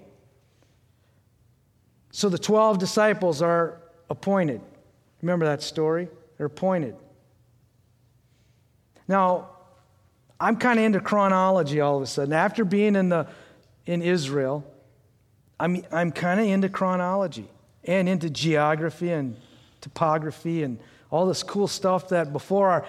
So, 2.12 2.30
the 2.30 2.38
12 2.38 2.78
disciples 2.78 3.42
are 3.42 3.82
appointed. 4.10 4.62
Remember 5.22 5.46
that 5.46 5.62
story? 5.62 6.08
They're 6.38 6.48
appointed. 6.48 6.96
Now, 9.08 9.50
I'm 10.40 10.58
kind 10.58 10.80
of 10.80 10.86
into 10.86 11.00
chronology 11.00 11.80
all 11.80 11.98
of 11.98 12.04
a 12.04 12.08
sudden. 12.08 12.34
After 12.34 12.66
being 12.66 12.96
in, 12.96 13.10
the, 13.10 13.28
in 13.86 14.02
Israel, 14.02 14.66
I'm, 15.60 15.86
I'm 15.92 16.12
kind 16.12 16.40
of 16.40 16.48
into 16.48 16.70
chronology 16.70 17.48
and 17.84 18.10
into 18.10 18.30
geography 18.30 19.12
and 19.12 19.38
topography 19.82 20.64
and 20.64 20.80
all 21.12 21.26
this 21.26 21.44
cool 21.44 21.68
stuff 21.68 22.10
that 22.10 22.34
before 22.34 22.70
our, 22.70 22.86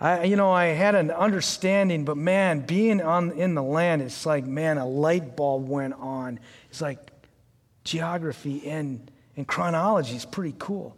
I, 0.00 0.24
you 0.24 0.36
know, 0.36 0.50
I 0.50 0.66
had 0.66 0.94
an 0.96 1.10
understanding, 1.12 2.04
but 2.04 2.16
man, 2.16 2.60
being 2.60 3.00
on 3.00 3.30
in 3.32 3.54
the 3.54 3.62
land, 3.62 4.02
it's 4.02 4.26
like, 4.26 4.44
man, 4.44 4.78
a 4.78 4.86
light 4.86 5.36
bulb 5.36 5.68
went 5.68 5.94
on. 5.94 6.40
It's 6.70 6.80
like 6.80 6.98
geography 7.84 8.68
and, 8.68 9.10
and 9.36 9.46
chronology 9.46 10.16
is 10.16 10.24
pretty 10.24 10.54
cool. 10.58 10.96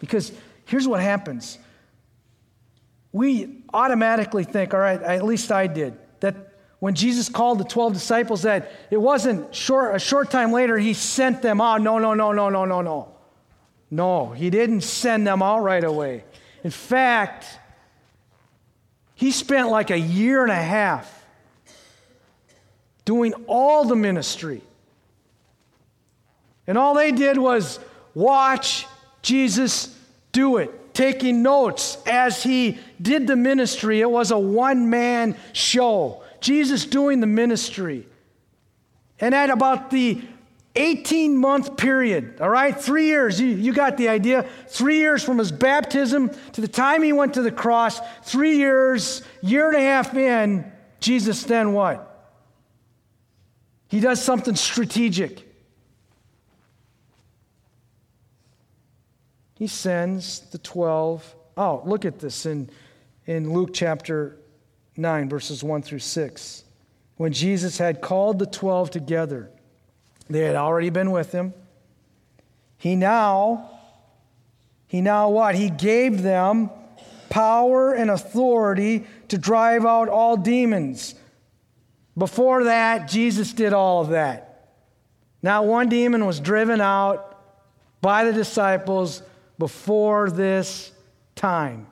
Because 0.00 0.32
here's 0.64 0.86
what 0.86 1.00
happens 1.00 1.58
we 3.10 3.62
automatically 3.72 4.44
think, 4.44 4.74
all 4.74 4.80
right, 4.80 5.00
at 5.02 5.24
least 5.24 5.50
I 5.50 5.66
did, 5.66 5.96
that 6.20 6.52
when 6.78 6.94
Jesus 6.94 7.28
called 7.28 7.58
the 7.58 7.64
12 7.64 7.94
disciples, 7.94 8.42
that 8.42 8.70
it 8.90 8.98
wasn't 8.98 9.54
short, 9.54 9.96
a 9.96 9.98
short 9.98 10.30
time 10.30 10.52
later 10.52 10.78
he 10.78 10.94
sent 10.94 11.42
them 11.42 11.60
out. 11.60 11.80
No, 11.80 11.98
no, 11.98 12.14
no, 12.14 12.32
no, 12.32 12.48
no, 12.48 12.64
no, 12.64 12.82
no. 12.82 13.14
No, 13.90 14.30
he 14.32 14.50
didn't 14.50 14.82
send 14.82 15.26
them 15.26 15.42
out 15.42 15.60
right 15.60 15.82
away. 15.82 16.24
In 16.62 16.70
fact, 16.70 17.46
he 19.14 19.30
spent 19.30 19.70
like 19.70 19.90
a 19.90 19.98
year 19.98 20.42
and 20.42 20.52
a 20.52 20.54
half 20.54 21.26
doing 23.04 23.32
all 23.46 23.84
the 23.84 23.96
ministry. 23.96 24.60
And 26.68 26.78
all 26.78 26.94
they 26.94 27.10
did 27.10 27.36
was 27.38 27.80
watch 28.14 28.86
Jesus 29.22 29.96
do 30.30 30.58
it 30.58 30.94
taking 30.98 31.42
notes 31.42 31.96
as 32.06 32.42
he 32.42 32.76
did 33.00 33.26
the 33.28 33.36
ministry. 33.36 34.00
It 34.00 34.10
was 34.10 34.32
a 34.32 34.38
one 34.38 34.90
man 34.90 35.36
show. 35.52 36.24
Jesus 36.40 36.86
doing 36.86 37.20
the 37.20 37.26
ministry. 37.26 38.04
And 39.20 39.34
at 39.34 39.48
about 39.48 39.90
the 39.90 40.20
18 40.74 41.36
month 41.36 41.76
period, 41.76 42.40
all 42.40 42.48
right, 42.48 42.78
three 42.78 43.06
years, 43.06 43.40
you, 43.40 43.46
you 43.46 43.72
got 43.72 43.96
the 43.96 44.08
idea. 44.08 44.44
Three 44.66 44.98
years 44.98 45.22
from 45.22 45.38
his 45.38 45.52
baptism 45.52 46.30
to 46.52 46.60
the 46.60 46.68
time 46.68 47.02
he 47.02 47.12
went 47.12 47.34
to 47.34 47.42
the 47.42 47.52
cross, 47.52 48.00
three 48.24 48.56
years, 48.56 49.22
year 49.40 49.68
and 49.68 49.76
a 49.76 49.80
half 49.80 50.14
in, 50.14 50.70
Jesus 50.98 51.44
then 51.44 51.72
what? 51.72 52.04
He 53.86 54.00
does 54.00 54.20
something 54.20 54.56
strategic. 54.56 55.47
He 59.58 59.66
sends 59.66 60.38
the 60.38 60.58
12 60.58 61.34
out. 61.56 61.88
Look 61.88 62.04
at 62.04 62.20
this 62.20 62.46
in, 62.46 62.70
in 63.26 63.52
Luke 63.52 63.70
chapter 63.72 64.36
9, 64.96 65.28
verses 65.28 65.64
1 65.64 65.82
through 65.82 65.98
6. 65.98 66.64
When 67.16 67.32
Jesus 67.32 67.78
had 67.78 68.00
called 68.00 68.38
the 68.38 68.46
12 68.46 68.92
together, 68.92 69.50
they 70.30 70.42
had 70.42 70.54
already 70.54 70.90
been 70.90 71.10
with 71.10 71.32
him. 71.32 71.54
He 72.76 72.94
now 72.94 73.70
He 74.86 75.00
now 75.00 75.30
what? 75.30 75.56
He 75.56 75.70
gave 75.70 76.22
them 76.22 76.70
power 77.28 77.92
and 77.92 78.10
authority 78.10 79.06
to 79.26 79.38
drive 79.38 79.84
out 79.84 80.08
all 80.08 80.36
demons. 80.36 81.16
Before 82.16 82.64
that, 82.64 83.08
Jesus 83.08 83.52
did 83.52 83.72
all 83.72 84.02
of 84.02 84.10
that. 84.10 84.76
Now, 85.42 85.64
one 85.64 85.88
demon 85.88 86.26
was 86.26 86.38
driven 86.38 86.80
out 86.80 87.40
by 88.00 88.24
the 88.24 88.32
disciples 88.32 89.22
before 89.58 90.30
this 90.30 90.92
time 91.34 91.86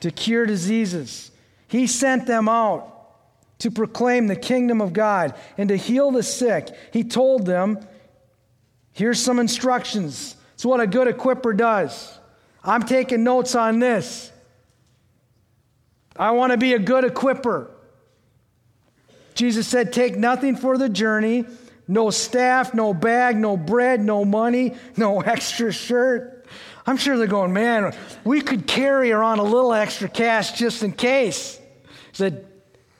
to 0.00 0.10
cure 0.10 0.46
diseases. 0.46 1.30
He 1.68 1.86
sent 1.86 2.26
them 2.26 2.48
out 2.48 2.90
to 3.60 3.70
proclaim 3.70 4.26
the 4.26 4.36
kingdom 4.36 4.80
of 4.80 4.92
God 4.92 5.34
and 5.56 5.68
to 5.70 5.76
heal 5.76 6.10
the 6.10 6.22
sick. 6.22 6.68
He 6.92 7.04
told 7.04 7.46
them, 7.46 7.78
Here's 8.92 9.18
some 9.18 9.40
instructions. 9.40 10.36
It's 10.54 10.64
what 10.64 10.78
a 10.78 10.86
good 10.86 11.08
equiper 11.08 11.56
does. 11.56 12.16
I'm 12.62 12.84
taking 12.84 13.24
notes 13.24 13.56
on 13.56 13.80
this. 13.80 14.30
I 16.16 16.30
want 16.30 16.52
to 16.52 16.58
be 16.58 16.74
a 16.74 16.78
good 16.78 17.04
equiper. 17.04 17.70
Jesus 19.34 19.66
said, 19.66 19.92
Take 19.92 20.16
nothing 20.16 20.54
for 20.54 20.78
the 20.78 20.88
journey 20.88 21.44
no 21.86 22.10
staff, 22.10 22.72
no 22.72 22.94
bag, 22.94 23.36
no 23.36 23.56
bread, 23.56 24.02
no 24.02 24.24
money, 24.24 24.74
no 24.96 25.20
extra 25.20 25.72
shirt. 25.72 26.33
I'm 26.86 26.96
sure 26.96 27.16
they're 27.16 27.26
going, 27.26 27.52
Man, 27.52 27.94
we 28.24 28.40
could 28.40 28.66
carry 28.66 29.12
around 29.12 29.38
a 29.38 29.44
little 29.44 29.72
extra 29.72 30.08
cash 30.08 30.52
just 30.52 30.82
in 30.82 30.92
case. 30.92 31.56
He 31.56 31.92
said, 32.12 32.46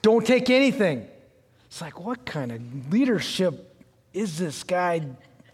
Don't 0.02 0.26
take 0.26 0.50
anything. 0.50 1.06
It's 1.66 1.80
like, 1.80 2.00
What 2.00 2.24
kind 2.24 2.52
of 2.52 2.92
leadership 2.92 3.84
is 4.12 4.38
this 4.38 4.62
guy? 4.62 5.02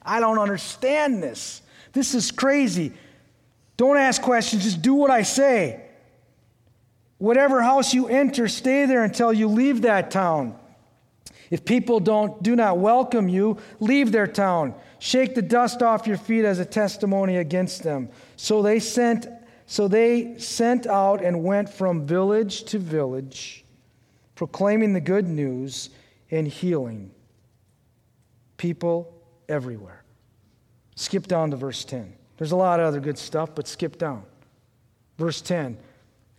I 0.03 0.21
don't 0.21 0.39
understand 0.39 1.23
this. 1.23 1.63
This 1.93 2.15
is 2.15 2.31
crazy. 2.31 2.93
Don't 3.77 3.97
ask 3.97 4.21
questions, 4.21 4.65
just 4.65 4.83
do 4.83 4.95
what 4.95 5.11
I 5.11 5.23
say. 5.23 5.81
Whatever 7.19 7.63
house 7.63 7.93
you 7.95 8.09
enter, 8.09 8.47
stay 8.49 8.87
there 8.87 9.05
until 9.05 9.33
you 9.33 9.49
leave 9.49 9.83
that 9.83 10.11
town. 10.11 10.60
If 11.51 11.65
people 11.65 11.99
don't 11.99 12.43
do 12.43 12.55
not 12.55 12.79
welcome 12.79 13.29
you, 13.29 13.59
leave 13.81 14.13
their 14.13 14.29
town. 14.29 14.75
Shake 15.01 15.35
the 15.35 15.43
dust 15.43 15.83
off 15.83 16.07
your 16.07 16.17
feet 16.17 16.45
as 16.45 16.61
a 16.61 16.65
testimony 16.65 17.37
against 17.37 17.83
them. 17.83 18.09
So 18.37 18.63
they 18.63 18.79
sent 18.79 19.27
so 19.67 19.87
they 19.87 20.37
sent 20.39 20.89
out 20.89 21.23
and 21.23 21.45
went 21.45 21.69
from 21.69 22.05
village 22.05 22.65
to 22.65 22.79
village, 22.81 23.65
proclaiming 24.35 24.95
the 24.95 25.01
good 25.01 25.29
news 25.29 25.91
and 26.29 26.49
healing 26.49 27.13
people 28.57 29.15
everywhere. 29.49 30.03
Skip 30.97 31.29
down 31.29 31.53
to 31.53 31.57
verse 31.57 31.85
10. 31.85 32.13
There's 32.37 32.51
a 32.51 32.57
lot 32.57 32.81
of 32.81 32.87
other 32.87 32.99
good 32.99 33.17
stuff, 33.17 33.55
but 33.55 33.69
skip 33.69 33.97
down. 33.97 34.25
Verse 35.19 35.41
10. 35.41 35.79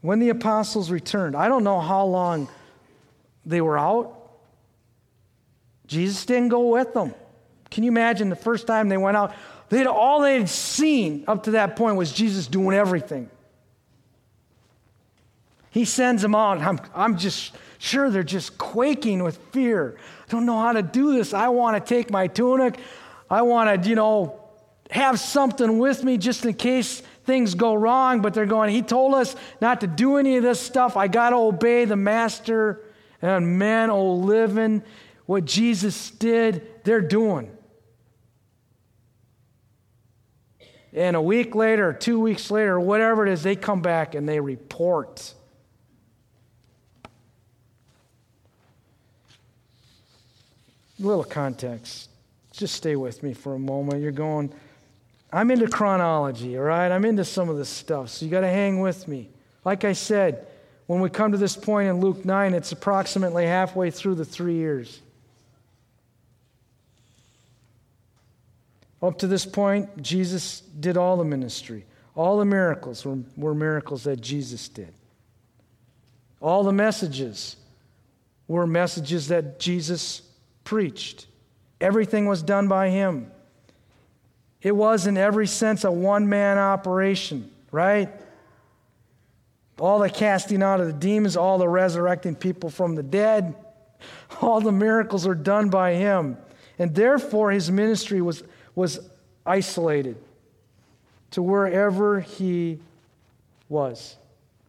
When 0.02 0.20
the 0.20 0.30
apostles 0.30 0.92
returned, 0.92 1.36
I 1.36 1.48
don't 1.48 1.64
know 1.64 1.80
how 1.80 2.04
long 2.06 2.50
they 3.46 3.62
were 3.62 3.80
out. 3.80 4.21
Jesus 5.92 6.26
didn't 6.26 6.48
go 6.48 6.70
with 6.70 6.94
them. 6.94 7.14
Can 7.70 7.84
you 7.84 7.92
imagine 7.92 8.30
the 8.30 8.36
first 8.38 8.66
time 8.66 8.88
they 8.88 8.96
went 8.96 9.18
out? 9.18 9.36
They'd, 9.68 9.88
all 9.88 10.22
they 10.22 10.38
had 10.38 10.48
seen 10.48 11.26
up 11.28 11.44
to 11.44 11.52
that 11.52 11.76
point 11.76 11.98
was 11.98 12.14
Jesus 12.14 12.48
doing 12.48 12.78
everything. 12.78 13.30
He 15.70 15.84
sends 15.84 16.22
them 16.22 16.34
out. 16.34 16.60
I'm, 16.60 16.80
I'm 16.96 17.18
just 17.18 17.54
sure 17.78 18.10
they're 18.10 18.24
just 18.24 18.58
quaking 18.58 19.22
with 19.22 19.36
fear. 19.52 19.98
I 19.98 20.32
don't 20.32 20.46
know 20.46 20.60
how 20.60 20.72
to 20.72 20.82
do 20.82 21.14
this. 21.14 21.34
I 21.34 21.50
want 21.50 21.76
to 21.76 21.94
take 21.94 22.10
my 22.10 22.28
tunic. 22.28 22.80
I 23.30 23.42
want 23.42 23.84
to, 23.84 23.90
you 23.90 23.96
know, 23.96 24.40
have 24.92 25.20
something 25.20 25.78
with 25.78 26.06
me 26.06 26.18
just 26.18 26.46
in 26.46 26.54
case 26.54 27.02
things 27.26 27.54
go 27.54 27.74
wrong, 27.74 28.22
but 28.22 28.34
they're 28.34 28.46
going, 28.46 28.70
He 28.70 28.82
told 28.82 29.14
us 29.14 29.36
not 29.60 29.82
to 29.82 29.88
do 29.88 30.16
any 30.16 30.38
of 30.38 30.44
this 30.44 30.62
stuff. 30.62 30.96
I 30.96 31.10
got 31.10 31.32
to 31.32 31.36
obey 31.36 31.84
the 31.84 31.98
master. 31.98 32.82
And 33.22 33.60
man, 33.60 33.90
oh, 33.90 34.14
living 34.16 34.84
what 35.32 35.46
Jesus 35.46 36.12
did, 36.12 36.84
they're 36.84 37.00
doing. 37.00 37.50
And 40.92 41.16
a 41.16 41.22
week 41.22 41.56
later, 41.56 41.94
two 41.94 42.20
weeks 42.20 42.52
later, 42.52 42.78
whatever 42.78 43.26
it 43.26 43.32
is, 43.32 43.42
they 43.42 43.56
come 43.56 43.82
back 43.82 44.14
and 44.14 44.28
they 44.28 44.42
report. 44.42 45.34
A 51.00 51.02
little 51.02 51.24
context. 51.24 52.10
Just 52.52 52.76
stay 52.76 52.98
with 52.98 53.24
me 53.24 53.34
for 53.34 53.56
a 53.56 53.60
moment. 53.60 54.02
You're 54.02 54.12
going, 54.12 54.54
I'm 55.32 55.50
into 55.50 55.70
chronology, 55.70 56.58
all 56.58 56.66
right? 56.66 56.92
I'm 56.92 57.06
into 57.06 57.24
some 57.24 57.48
of 57.48 57.56
this 57.56 57.70
stuff, 57.70 58.10
so 58.10 58.26
you 58.26 58.32
got 58.32 58.42
to 58.42 58.50
hang 58.50 58.82
with 58.82 59.08
me. 59.08 59.30
Like 59.64 59.86
I 59.86 59.94
said, 59.94 60.46
when 60.88 61.00
we 61.00 61.10
come 61.10 61.32
to 61.32 61.38
this 61.38 61.56
point 61.56 61.88
in 61.88 62.02
Luke 62.02 62.26
9, 62.26 62.54
it's 62.54 62.74
approximately 62.74 63.46
halfway 63.46 63.92
through 63.92 64.16
the 64.16 64.26
three 64.26 64.56
years. 64.56 65.00
Up 69.02 69.18
to 69.20 69.28
this 69.28 69.46
point, 69.46 70.02
Jesus 70.02 70.62
did 70.62 70.96
all 70.96 71.18
the 71.18 71.26
ministry. 71.26 71.86
All 72.16 72.38
the 72.38 72.46
miracles 72.46 73.04
were, 73.04 73.20
were 73.36 73.56
miracles 73.56 74.04
that 74.04 74.22
Jesus 74.22 74.68
did. 74.68 74.94
All 76.40 76.64
the 76.64 76.74
messages 76.74 77.56
were 78.48 78.68
messages 78.68 79.30
that 79.30 79.60
Jesus 79.60 80.22
preached. 80.64 81.28
Everything 81.80 82.28
was 82.28 82.44
done 82.44 82.68
by 82.68 82.90
him. 82.90 83.32
It 84.62 84.76
was, 84.76 85.08
in 85.08 85.18
every 85.18 85.48
sense, 85.48 85.84
a 85.84 85.92
one 85.92 86.30
man 86.30 86.58
operation, 86.58 87.50
right? 87.72 88.10
All 89.80 90.00
the 90.00 90.10
casting 90.10 90.62
out 90.62 90.80
of 90.80 90.88
the 90.88 90.94
demons, 90.94 91.36
all 91.36 91.58
the 91.58 91.68
resurrecting 91.68 92.36
people 92.36 92.70
from 92.70 92.96
the 92.96 93.04
dead, 93.04 93.56
all 94.42 94.62
the 94.62 94.72
miracles 94.72 95.26
are 95.26 95.36
done 95.36 95.70
by 95.70 95.94
him. 95.94 96.38
And 96.78 96.94
therefore, 96.94 97.52
his 97.52 97.72
ministry 97.72 98.22
was, 98.22 98.44
was 98.76 99.00
isolated 99.46 100.18
to 101.32 101.42
wherever 101.42 102.20
he 102.20 102.80
was. 103.70 104.16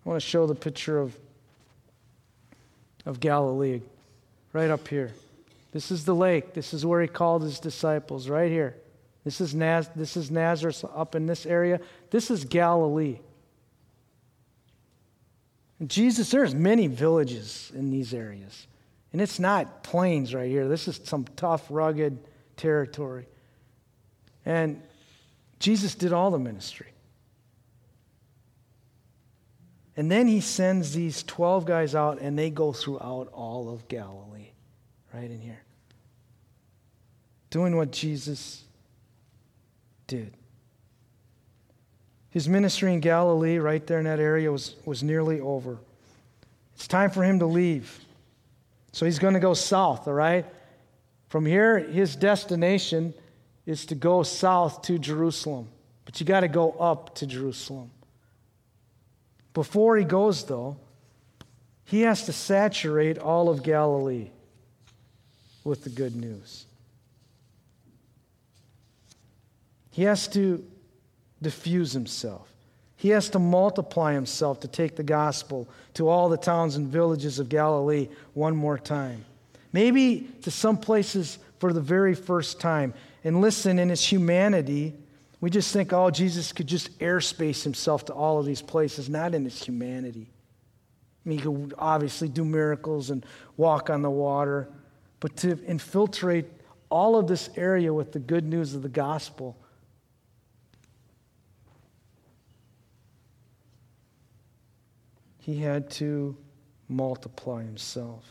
I 0.05 0.09
want 0.09 0.21
to 0.21 0.27
show 0.27 0.47
the 0.47 0.55
picture 0.55 0.99
of, 0.99 1.17
of 3.05 3.21
Galilee 3.21 3.83
right 4.53 4.71
up 4.71 4.89
here. 4.89 5.13
This 5.73 5.91
is 5.91 6.05
the 6.05 6.15
lake. 6.15 6.53
This 6.55 6.75
is 6.75 6.85
where 6.85 7.01
he 7.01 7.09
called 7.09 7.43
his 7.43 7.59
disciples, 7.59 8.29
right 8.29 8.51
here. 8.51 8.77
This 9.25 9.41
is, 9.41 9.55
Naz- 9.55 9.91
this 9.95 10.17
is 10.17 10.31
Nazareth 10.31 10.85
up 10.95 11.15
in 11.15 11.27
this 11.27 11.47
area. 11.47 11.81
This 12.11 12.31
is 12.31 12.45
Galilee. 12.45 13.19
And 15.79 15.89
Jesus, 15.89 16.31
there's 16.31 16.55
many 16.55 16.89
villages 16.89 17.73
in 17.75 17.91
these 17.91 18.13
areas. 18.13 18.67
And 19.13 19.21
it's 19.21 19.39
not 19.39 19.83
plains 19.83 20.35
right 20.35 20.49
here. 20.49 20.69
This 20.69 20.89
is 20.89 21.01
some 21.05 21.25
tough, 21.37 21.67
rugged 21.71 22.19
territory. 22.57 23.27
And 24.45 24.83
Jesus 25.59 25.95
did 25.95 26.13
all 26.13 26.31
the 26.31 26.39
ministry. 26.39 26.89
And 29.97 30.11
then 30.11 30.27
he 30.27 30.41
sends 30.41 30.95
these 30.95 31.23
12 31.23 31.67
guys 31.67 31.95
out, 31.95 32.21
and 32.21 32.39
they 32.39 32.51
go 32.51 32.73
throughout 32.73 33.29
all 33.33 33.73
of 33.73 33.87
Galilee, 33.89 34.51
right 35.13 35.31
in 35.31 35.41
here, 35.41 35.63
doing 37.51 37.77
what 37.77 37.93
Jesus 37.93 38.65
did. 40.07 40.33
His 42.31 42.49
ministry 42.49 42.95
in 42.95 43.01
Galilee, 43.01 43.59
right 43.59 43.87
there 43.87 43.99
in 43.99 44.07
that 44.07 44.19
area, 44.19 44.51
was, 44.51 44.75
was 44.87 45.03
nearly 45.03 45.41
over. 45.41 45.77
It's 46.75 46.89
time 46.89 47.11
for 47.11 47.23
him 47.23 47.39
to 47.41 47.47
leave. 47.47 48.01
So 48.93 49.05
he's 49.05 49.19
going 49.19 49.35
to 49.35 49.41
go 49.41 49.53
south, 49.53 50.09
all 50.09 50.15
right? 50.15 50.47
From 51.29 51.45
here, 51.45 51.79
his 51.79 52.17
destination 52.17 53.13
is 53.67 53.87
to 53.87 53.95
go 53.95 54.23
south 54.23 54.83
to 54.83 54.99
Jerusalem. 54.99 55.69
But 56.05 56.21
you 56.21 56.27
got 56.27 56.41
to 56.41 56.49
go 56.49 56.73
up 56.73 57.15
to 57.17 57.27
Jerusalem. 57.27 57.91
Before 59.55 59.97
he 59.97 60.05
goes, 60.05 60.45
though, 60.45 60.77
he 61.85 62.03
has 62.03 62.25
to 62.27 62.33
saturate 62.33 63.19
all 63.19 63.49
of 63.49 63.63
Galilee 63.63 64.31
with 65.65 65.85
the 65.85 65.91
good 65.91 66.17
news. 66.17 66.67
He 69.91 70.05
has 70.05 70.27
to 70.29 70.65
diffuse 71.43 71.93
himself. 71.93 72.49
He 72.97 73.11
has 73.11 73.29
to 73.31 73.39
multiply 73.39 74.15
himself 74.15 74.61
to 74.61 74.69
take 74.69 74.97
the 74.97 75.03
gospel 75.03 75.69
to 75.95 76.09
all 76.09 76.29
the 76.29 76.37
towns 76.37 76.77
and 76.77 76.89
villages 76.89 77.39
of 77.39 77.49
Galilee 77.49 78.09
one 78.33 78.57
more 78.57 78.79
time. 78.79 79.25
Maybe 79.73 80.29
to 80.43 80.51
some 80.51 80.79
places 80.79 81.39
for 81.59 81.73
the 81.73 81.81
very 81.81 82.15
first 82.15 82.61
time. 82.61 82.95
And 83.25 83.41
listen, 83.41 83.79
in 83.79 83.89
his 83.89 84.05
humanity, 84.05 84.95
we 85.41 85.51
just 85.51 85.73
think, 85.73 85.93
oh, 85.93 86.11
Jesus 86.11 86.53
could 86.53 86.67
just 86.67 86.99
airspace 86.99 87.63
himself 87.63 88.05
to 88.07 88.13
all 88.13 88.39
of 88.39 88.47
these 88.47 88.63
places, 88.63 89.09
not 89.09 89.35
in 89.35 89.45
his 89.45 89.63
humanity. 89.63 90.31
I 91.25 91.29
mean, 91.29 91.39
he 91.39 91.45
could 91.45 91.75
obviously 91.79 92.29
do 92.29 92.45
miracles 92.45 93.11
and 93.11 93.25
walk 93.57 93.91
on 93.91 94.03
the 94.03 94.11
water, 94.11 94.69
but 95.21 95.37
to 95.39 95.59
infiltrate 95.65 96.47
all 96.91 97.17
of 97.17 97.27
this 97.27 97.49
area 97.57 97.93
with 97.93 98.13
the 98.13 98.19
good 98.19 98.45
news 98.45 98.75
of 98.75 98.83
the 98.83 98.89
gospel. 98.89 99.57
He 105.39 105.61
had 105.61 105.91
to 105.93 106.37
multiply 106.89 107.65
himself. 107.65 108.25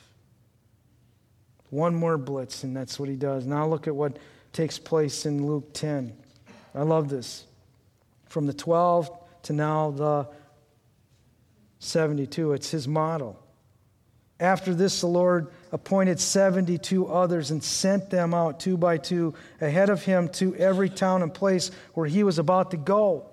One 1.72 1.96
more 1.96 2.18
blitz, 2.18 2.64
and 2.64 2.76
that's 2.76 3.00
what 3.00 3.10
he 3.10 3.16
does. 3.16 3.46
Now 3.46 3.68
look 3.68 3.88
at 3.88 3.96
what 3.96 4.18
takes 4.54 4.78
place 4.80 5.26
in 5.26 5.46
Luke 5.46 5.74
10. 5.74 6.14
I 6.76 6.82
love 6.84 7.10
this. 7.10 7.46
From 8.28 8.48
the 8.48 8.54
12 8.54 9.10
to 9.44 9.54
now 9.54 9.92
the 9.92 10.28
72, 11.80 12.54
it's 12.54 12.70
his 12.70 12.88
model. 12.88 13.40
After 14.40 14.74
this, 14.74 15.02
the 15.02 15.08
Lord 15.08 15.52
appointed 15.72 16.20
72 16.20 17.08
others 17.08 17.52
and 17.52 17.64
sent 17.64 18.10
them 18.10 18.34
out 18.34 18.60
two 18.60 18.76
by 18.76 18.98
two 18.98 19.36
ahead 19.60 19.90
of 19.90 20.04
him 20.04 20.30
to 20.30 20.56
every 20.56 20.90
town 20.90 21.22
and 21.22 21.34
place 21.34 21.70
where 21.94 22.08
he 22.08 22.24
was 22.24 22.40
about 22.40 22.72
to 22.72 22.78
go. 22.78 23.30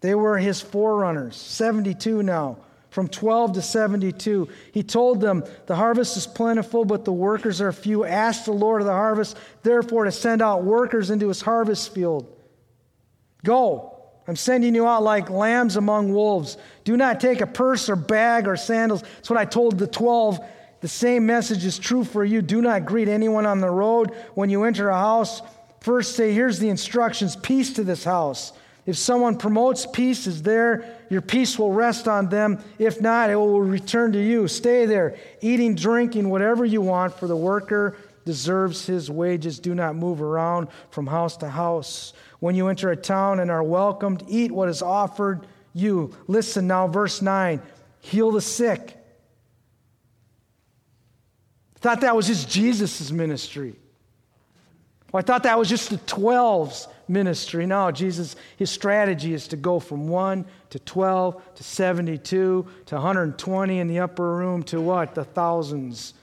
They 0.00 0.16
were 0.16 0.36
his 0.36 0.60
forerunners, 0.60 1.36
72 1.36 2.24
now, 2.24 2.58
from 2.92 3.08
12 3.08 3.54
to 3.54 3.62
72. 3.62 4.48
He 4.70 4.82
told 4.82 5.22
them, 5.22 5.44
The 5.64 5.74
harvest 5.74 6.18
is 6.18 6.26
plentiful, 6.26 6.84
but 6.84 7.06
the 7.06 7.12
workers 7.12 7.62
are 7.62 7.72
few. 7.72 8.04
Ask 8.04 8.44
the 8.44 8.52
Lord 8.52 8.82
of 8.82 8.86
the 8.86 8.92
harvest, 8.92 9.38
therefore, 9.62 10.04
to 10.04 10.12
send 10.12 10.42
out 10.42 10.62
workers 10.62 11.08
into 11.08 11.28
his 11.28 11.40
harvest 11.40 11.94
field. 11.94 12.38
Go. 13.44 13.96
I'm 14.28 14.36
sending 14.36 14.74
you 14.74 14.86
out 14.86 15.02
like 15.02 15.30
lambs 15.30 15.76
among 15.76 16.12
wolves. 16.12 16.58
Do 16.84 16.98
not 16.98 17.18
take 17.18 17.40
a 17.40 17.46
purse 17.46 17.88
or 17.88 17.96
bag 17.96 18.46
or 18.46 18.58
sandals. 18.58 19.00
That's 19.00 19.30
what 19.30 19.38
I 19.38 19.46
told 19.46 19.78
the 19.78 19.86
12. 19.86 20.38
The 20.82 20.88
same 20.88 21.24
message 21.24 21.64
is 21.64 21.78
true 21.78 22.04
for 22.04 22.22
you. 22.22 22.42
Do 22.42 22.60
not 22.60 22.84
greet 22.84 23.08
anyone 23.08 23.46
on 23.46 23.60
the 23.60 23.70
road. 23.70 24.14
When 24.34 24.50
you 24.50 24.64
enter 24.64 24.90
a 24.90 24.98
house, 24.98 25.40
first 25.80 26.14
say, 26.14 26.34
Here's 26.34 26.58
the 26.58 26.68
instructions 26.68 27.36
peace 27.36 27.72
to 27.72 27.84
this 27.84 28.04
house. 28.04 28.52
If 28.84 28.96
someone 28.96 29.38
promotes 29.38 29.86
peace 29.86 30.26
is 30.26 30.42
there, 30.42 30.98
your 31.12 31.20
peace 31.20 31.58
will 31.58 31.72
rest 31.72 32.08
on 32.08 32.30
them. 32.30 32.58
If 32.78 33.02
not, 33.02 33.28
it 33.28 33.36
will 33.36 33.60
return 33.60 34.12
to 34.12 34.18
you. 34.18 34.48
Stay 34.48 34.86
there, 34.86 35.18
eating, 35.42 35.74
drinking, 35.74 36.30
whatever 36.30 36.64
you 36.64 36.80
want, 36.80 37.18
for 37.18 37.26
the 37.26 37.36
worker 37.36 37.98
deserves 38.24 38.86
his 38.86 39.10
wages. 39.10 39.58
Do 39.58 39.74
not 39.74 39.94
move 39.94 40.22
around 40.22 40.68
from 40.88 41.06
house 41.06 41.36
to 41.38 41.50
house. 41.50 42.14
When 42.40 42.54
you 42.54 42.68
enter 42.68 42.90
a 42.90 42.96
town 42.96 43.40
and 43.40 43.50
are 43.50 43.62
welcomed, 43.62 44.24
eat 44.26 44.52
what 44.52 44.70
is 44.70 44.80
offered 44.80 45.46
you. 45.74 46.16
Listen 46.28 46.66
now, 46.66 46.86
verse 46.86 47.20
9 47.20 47.60
heal 48.00 48.32
the 48.32 48.40
sick. 48.40 48.96
Thought 51.76 52.00
that 52.00 52.16
was 52.16 52.26
just 52.26 52.48
Jesus' 52.48 53.10
ministry. 53.10 53.76
Well, 55.12 55.18
I 55.18 55.22
thought 55.22 55.42
that 55.42 55.58
was 55.58 55.68
just 55.68 55.90
the 55.90 55.98
12's 55.98 56.88
ministry. 57.12 57.66
No, 57.66 57.90
Jesus, 57.90 58.34
his 58.56 58.70
strategy 58.70 59.34
is 59.34 59.46
to 59.48 59.56
go 59.56 59.78
from 59.78 60.08
1 60.08 60.44
to 60.70 60.78
12 60.78 61.54
to 61.54 61.62
72 61.62 62.66
to 62.86 62.94
120 62.94 63.78
in 63.78 63.86
the 63.86 64.00
upper 64.00 64.36
room 64.36 64.62
to 64.64 64.80
what? 64.80 65.14
The 65.14 65.24
thousands. 65.24 66.14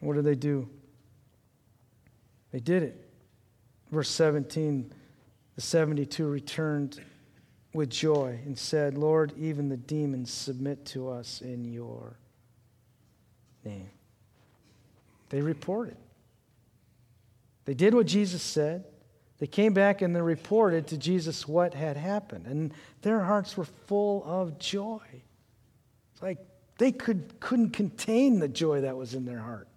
What 0.00 0.14
did 0.14 0.24
they 0.24 0.34
do? 0.34 0.68
They 2.52 2.60
did 2.60 2.82
it. 2.82 3.08
Verse 3.90 4.10
17 4.10 4.92
the 5.54 5.60
72 5.60 6.26
returned 6.26 7.00
with 7.74 7.90
joy 7.90 8.38
and 8.44 8.58
said, 8.58 8.96
Lord, 8.96 9.32
even 9.36 9.68
the 9.68 9.76
demons 9.76 10.32
submit 10.32 10.86
to 10.86 11.10
us 11.10 11.40
in 11.42 11.64
your 11.64 12.16
name. 13.64 13.90
They 15.30 15.40
reported. 15.40 15.96
They 17.64 17.74
did 17.74 17.94
what 17.94 18.06
Jesus 18.06 18.42
said. 18.42 18.84
They 19.38 19.46
came 19.46 19.72
back 19.74 20.02
and 20.02 20.14
they 20.14 20.20
reported 20.20 20.88
to 20.88 20.96
Jesus 20.96 21.48
what 21.48 21.74
had 21.74 21.96
happened. 21.96 22.46
And 22.46 22.72
their 23.02 23.20
hearts 23.20 23.56
were 23.56 23.64
full 23.64 24.22
of 24.24 24.58
joy. 24.58 25.00
It's 26.12 26.22
like 26.22 26.38
they 26.78 26.92
could, 26.92 27.40
couldn't 27.40 27.70
contain 27.70 28.38
the 28.38 28.48
joy 28.48 28.82
that 28.82 28.96
was 28.96 29.14
in 29.14 29.24
their 29.24 29.40
heart. 29.40 29.68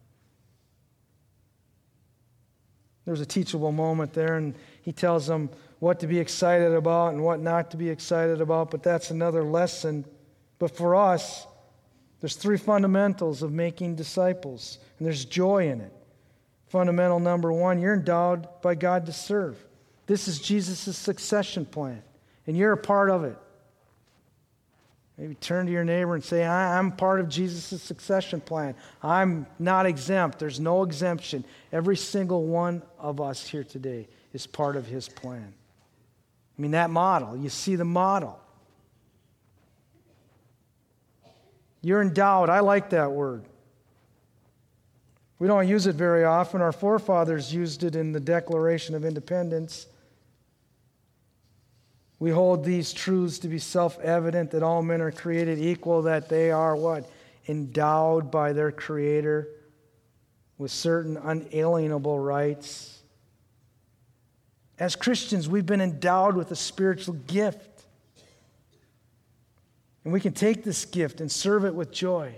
There's 3.05 3.21
a 3.21 3.25
teachable 3.25 3.71
moment 3.71 4.13
there, 4.13 4.35
and 4.35 4.55
he 4.81 4.91
tells 4.91 5.27
them 5.27 5.49
what 5.79 5.99
to 5.99 6.07
be 6.07 6.19
excited 6.19 6.73
about 6.73 7.13
and 7.13 7.23
what 7.23 7.39
not 7.39 7.71
to 7.71 7.77
be 7.77 7.89
excited 7.89 8.41
about, 8.41 8.71
but 8.71 8.81
that's 8.81 9.11
another 9.11 9.43
lesson. 9.43 10.05
But 10.57 10.75
for 10.75 10.95
us, 10.95 11.45
there's 12.21 12.35
three 12.35 12.57
fundamentals 12.57 13.43
of 13.43 13.51
making 13.51 13.95
disciples, 13.95 14.79
and 14.97 15.05
there's 15.05 15.25
joy 15.25 15.69
in 15.69 15.81
it. 15.81 15.93
Fundamental 16.67 17.19
number 17.19 17.51
one 17.51 17.79
you're 17.79 17.93
endowed 17.93 18.47
by 18.61 18.75
God 18.75 19.05
to 19.05 19.11
serve. 19.11 19.63
This 20.07 20.27
is 20.27 20.39
Jesus' 20.39 20.97
succession 20.97 21.65
plan, 21.65 22.01
and 22.47 22.57
you're 22.57 22.73
a 22.73 22.77
part 22.77 23.09
of 23.09 23.23
it. 23.23 23.37
Maybe 25.17 25.35
turn 25.35 25.65
to 25.67 25.71
your 25.71 25.85
neighbor 25.85 26.13
and 26.15 26.23
say, 26.23 26.45
I'm 26.45 26.91
part 26.91 27.21
of 27.21 27.29
Jesus' 27.29 27.81
succession 27.81 28.41
plan. 28.41 28.75
I'm 29.01 29.47
not 29.59 29.85
exempt. 29.85 30.39
There's 30.39 30.59
no 30.59 30.83
exemption. 30.83 31.45
Every 31.71 31.95
single 31.95 32.43
one 32.43 32.83
of 32.99 33.21
us 33.21 33.47
here 33.47 33.63
today 33.63 34.09
is 34.33 34.45
part 34.45 34.75
of 34.75 34.85
his 34.87 35.07
plan. 35.07 35.53
I 36.57 36.61
mean, 36.61 36.71
that 36.71 36.89
model, 36.89 37.37
you 37.37 37.47
see 37.47 37.77
the 37.77 37.85
model. 37.85 38.37
You're 41.85 42.01
endowed. 42.01 42.49
I 42.49 42.61
like 42.61 42.89
that 42.89 43.11
word. 43.11 43.45
We 45.37 45.47
don't 45.47 45.67
use 45.67 45.85
it 45.85 45.93
very 45.93 46.23
often. 46.23 46.59
Our 46.59 46.71
forefathers 46.71 47.53
used 47.53 47.83
it 47.83 47.95
in 47.95 48.11
the 48.11 48.19
Declaration 48.19 48.95
of 48.95 49.05
Independence. 49.05 49.85
We 52.17 52.31
hold 52.31 52.65
these 52.65 52.91
truths 52.91 53.37
to 53.37 53.47
be 53.47 53.59
self 53.59 53.99
evident 53.99 54.49
that 54.49 54.63
all 54.63 54.81
men 54.81 54.99
are 54.99 55.11
created 55.11 55.59
equal, 55.59 56.01
that 56.01 56.27
they 56.27 56.49
are 56.49 56.75
what? 56.75 57.07
Endowed 57.47 58.31
by 58.31 58.51
their 58.51 58.71
Creator 58.71 59.47
with 60.57 60.71
certain 60.71 61.17
unalienable 61.17 62.17
rights. 62.17 62.99
As 64.79 64.95
Christians, 64.95 65.47
we've 65.47 65.67
been 65.67 65.81
endowed 65.81 66.35
with 66.35 66.49
a 66.49 66.55
spiritual 66.55 67.13
gift. 67.13 67.74
And 70.05 70.13
we 70.13 70.21
can 70.21 70.33
take 70.33 70.63
this 70.63 70.85
gift 70.85 71.19
and 71.19 71.29
serve 71.29 71.65
it 71.65 71.73
with 71.75 71.91
joy. 71.91 72.35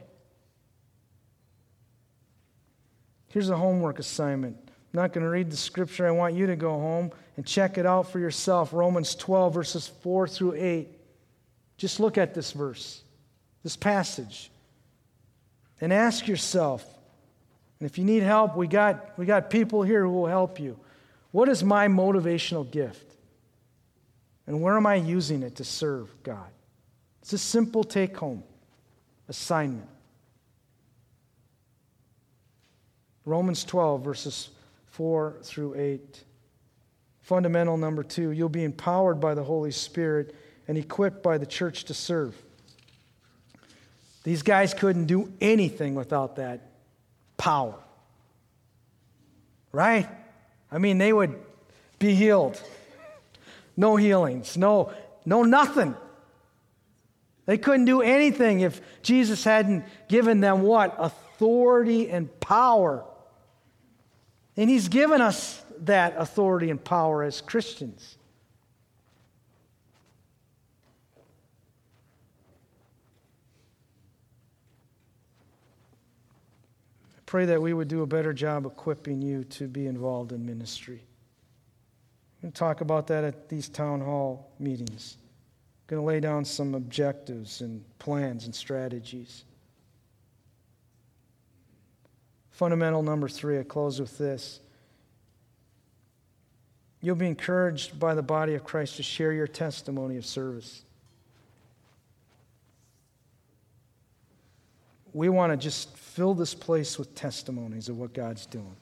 Here's 3.28 3.50
a 3.50 3.58
homework 3.58 4.00
assignment. 4.00 4.58
I'm 4.58 5.02
not 5.02 5.12
going 5.12 5.26
to 5.26 5.30
read 5.30 5.52
the 5.52 5.58
scripture. 5.58 6.08
I 6.08 6.12
want 6.12 6.34
you 6.34 6.48
to 6.48 6.56
go 6.56 6.72
home 6.72 7.12
and 7.36 7.46
check 7.46 7.78
it 7.78 7.86
out 7.86 8.10
for 8.10 8.20
yourself. 8.20 8.72
Romans 8.72 9.16
12, 9.16 9.54
verses 9.54 9.88
4 10.02 10.30
through 10.30 10.54
8. 10.56 10.88
Just 11.76 12.00
look 12.00 12.18
at 12.18 12.34
this 12.34 12.54
verse, 12.54 13.04
this 13.64 13.76
passage, 13.76 14.50
and 15.82 15.92
ask 15.92 16.26
yourself. 16.26 16.84
And 17.80 17.88
if 17.88 17.98
you 17.98 18.06
need 18.06 18.24
help, 18.24 18.56
we 18.56 18.68
got, 18.68 19.20
we 19.20 19.26
got 19.26 19.50
people 19.50 19.84
here 19.84 20.04
who 20.04 20.12
will 20.12 20.26
help 20.26 20.58
you. 20.60 20.80
What 21.32 21.50
is 21.50 21.66
my 21.66 21.90
motivational 21.90 22.70
gift? 22.72 23.14
And 24.48 24.62
where 24.62 24.78
am 24.78 24.88
I 24.88 24.96
using 24.96 25.44
it 25.44 25.58
to 25.58 25.66
serve 25.66 26.10
God? 26.24 26.48
It's 27.28 27.34
a 27.34 27.38
simple 27.38 27.84
take 27.84 28.16
home 28.16 28.42
assignment. 29.28 29.90
Romans 33.26 33.66
12, 33.66 34.02
verses 34.02 34.50
4 34.92 35.36
through 35.44 35.76
8. 35.76 36.24
Fundamental 37.20 37.76
number 37.76 38.02
two, 38.02 38.32
you'll 38.32 38.48
be 38.48 38.64
empowered 38.64 39.20
by 39.20 39.34
the 39.34 39.44
Holy 39.44 39.72
Spirit 39.72 40.36
and 40.70 40.78
equipped 40.78 41.22
by 41.22 41.38
the 41.38 41.46
church 41.46 41.84
to 41.84 41.94
serve. 41.94 42.34
These 44.24 44.42
guys 44.42 44.74
couldn't 44.74 45.08
do 45.08 45.30
anything 45.42 45.96
without 45.96 46.38
that 46.38 46.62
power. 47.36 47.76
Right? 49.74 50.08
I 50.72 50.78
mean, 50.78 50.98
they 50.98 51.12
would 51.12 51.36
be 52.00 52.16
healed. 52.16 52.64
No 53.76 53.98
healings, 53.98 54.56
no, 54.56 54.94
no 55.26 55.44
nothing. 55.44 55.94
They 57.48 57.58
couldn't 57.58 57.86
do 57.86 58.02
anything 58.02 58.60
if 58.60 58.82
Jesus 59.02 59.44
hadn't 59.46 59.86
given 60.10 60.42
them 60.42 60.64
what? 60.64 60.96
Authority 61.00 62.10
and 62.10 62.40
power. 62.42 63.06
And 64.58 64.70
He's 64.70 64.90
given 64.90 65.22
us 65.22 65.64
that 65.80 66.16
authority 66.18 66.70
and 66.70 66.84
power 66.84 67.24
as 67.24 67.40
Christians. 67.40 68.18
I 77.16 77.22
pray 77.26 77.46
that 77.46 77.62
we 77.62 77.74
would 77.74 77.88
do 77.88 78.02
a 78.02 78.08
better 78.08 78.34
job 78.34 78.66
equipping 78.66 79.22
you 79.22 79.46
to 79.46 79.70
be 79.70 79.88
involved 79.88 80.34
in 80.34 80.46
ministry. 80.46 81.02
To 82.42 82.52
talk 82.52 82.82
about 82.82 83.08
that 83.08 83.24
at 83.24 83.48
these 83.48 83.70
town 83.70 84.02
hall 84.02 84.52
meetings. 84.60 85.18
Going 85.88 86.02
to 86.02 86.06
lay 86.06 86.20
down 86.20 86.44
some 86.46 86.76
objectives 86.76 87.62
and 87.62 87.84
plans 87.98 88.46
and 88.46 88.54
strategies. 88.54 89.46
Fundamental 92.52 93.04
number 93.04 93.30
three, 93.30 93.60
I 93.60 93.64
close 93.64 94.00
with 94.00 94.18
this 94.18 94.60
you'll 97.02 97.16
be 97.16 97.28
encouraged 97.28 98.00
by 98.00 98.16
the 98.16 98.22
body 98.22 98.56
of 98.56 98.64
Christ 98.64 98.98
to 98.98 99.04
share 99.04 99.32
your 99.32 99.48
testimony 99.48 100.18
of 100.18 100.26
service. 100.26 100.84
We 105.14 105.30
want 105.30 105.54
to 105.54 105.58
just 105.58 105.96
fill 105.96 106.34
this 106.34 106.54
place 106.54 107.00
with 107.00 107.16
testimonies 107.16 107.90
of 107.90 107.98
what 107.98 108.14
God's 108.14 108.46
doing. 108.46 108.76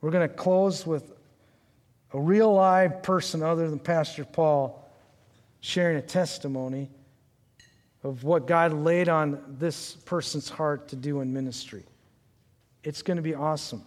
We're 0.00 0.10
going 0.10 0.28
to 0.28 0.34
close 0.34 0.86
with 0.86 1.12
a 2.12 2.20
real 2.20 2.52
live 2.52 3.02
person 3.02 3.42
other 3.42 3.68
than 3.68 3.78
Pastor 3.78 4.24
Paul 4.24 4.84
sharing 5.60 5.96
a 5.96 6.02
testimony 6.02 6.90
of 8.02 8.24
what 8.24 8.46
God 8.46 8.72
laid 8.72 9.08
on 9.08 9.56
this 9.58 9.94
person's 9.94 10.48
heart 10.48 10.88
to 10.88 10.96
do 10.96 11.20
in 11.20 11.32
ministry. 11.32 11.84
It's 12.84 13.02
going 13.02 13.16
to 13.16 13.22
be 13.22 13.34
awesome. 13.34 13.82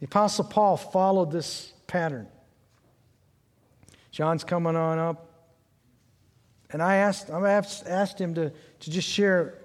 The 0.00 0.06
Apostle 0.06 0.44
Paul 0.44 0.76
followed 0.76 1.30
this 1.30 1.72
pattern. 1.86 2.28
John's 4.10 4.44
coming 4.44 4.76
on 4.76 4.98
up. 4.98 5.26
And 6.70 6.82
I 6.82 6.96
asked, 6.96 7.30
I 7.30 7.50
asked 7.50 8.20
him 8.20 8.34
to, 8.34 8.50
to 8.50 8.90
just 8.90 9.08
share 9.08 9.58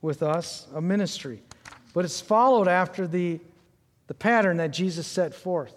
with 0.00 0.22
us 0.22 0.66
a 0.74 0.80
ministry. 0.80 1.42
But 1.92 2.04
it's 2.04 2.20
followed 2.20 2.68
after 2.68 3.06
the, 3.06 3.40
the 4.06 4.14
pattern 4.14 4.58
that 4.58 4.70
Jesus 4.70 5.06
set 5.06 5.34
forth. 5.34 5.74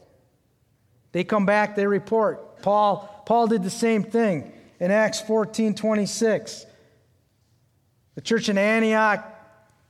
They 1.12 1.24
come 1.24 1.46
back, 1.46 1.76
they 1.76 1.88
report. 1.88 2.62
Paul, 2.62 3.24
Paul 3.26 3.48
did 3.48 3.64
the 3.64 3.70
same 3.70 4.04
thing 4.04 4.52
in 4.80 4.92
Acts 4.92 5.22
14 5.22 5.76
26. 5.76 6.66
The 8.16 8.22
church 8.22 8.50
in 8.50 8.58
Antioch, 8.58 9.26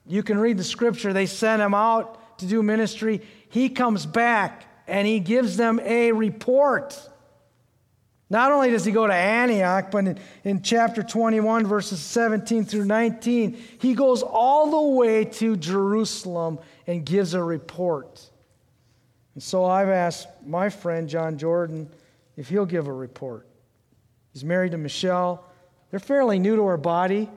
you 0.08 0.24
can 0.24 0.38
read 0.38 0.58
the 0.58 0.64
scripture, 0.64 1.14
they 1.14 1.26
sent 1.26 1.62
him 1.62 1.74
out 1.74 2.40
to 2.40 2.46
do 2.46 2.62
ministry. 2.62 3.22
He 3.50 3.70
comes 3.70 4.06
back 4.06 4.66
and 4.88 5.08
he 5.08 5.20
gives 5.20 5.58
them 5.58 5.80
a 5.84 6.12
report. 6.12 7.00
Not 8.30 8.52
only 8.52 8.72
does 8.72 8.84
he 8.84 8.92
go 8.92 9.06
to 9.06 9.14
Antioch, 9.14 9.92
but 9.92 10.06
in, 10.08 10.20
in, 10.44 10.62
chapter 10.64 11.04
21, 11.04 11.68
verses 11.68 12.00
17 12.00 12.66
through 12.66 12.86
19, 12.86 13.58
he 13.80 13.94
goes 13.94 14.24
all 14.24 14.72
the 14.72 14.98
way 14.98 15.26
to 15.26 15.56
Jerusalem 15.56 16.58
and 16.88 17.06
gives 17.06 17.36
a 17.36 17.44
report. 17.44 18.28
And 19.36 19.44
so 19.44 19.66
I've 19.66 19.90
asked 19.90 20.28
my 20.44 20.70
friend 20.70 21.08
John 21.08 21.38
Jordan 21.38 21.90
if 22.36 22.50
he'll 22.50 22.66
give 22.66 22.88
a 22.88 22.94
report. 22.94 23.48
He's 24.34 24.44
married 24.44 24.72
to 24.72 24.78
Michelle. 24.78 25.46
They're 25.92 26.00
fairly 26.00 26.40
new 26.40 26.56
to 26.56 26.64
our 26.64 26.78
body, 26.78 27.30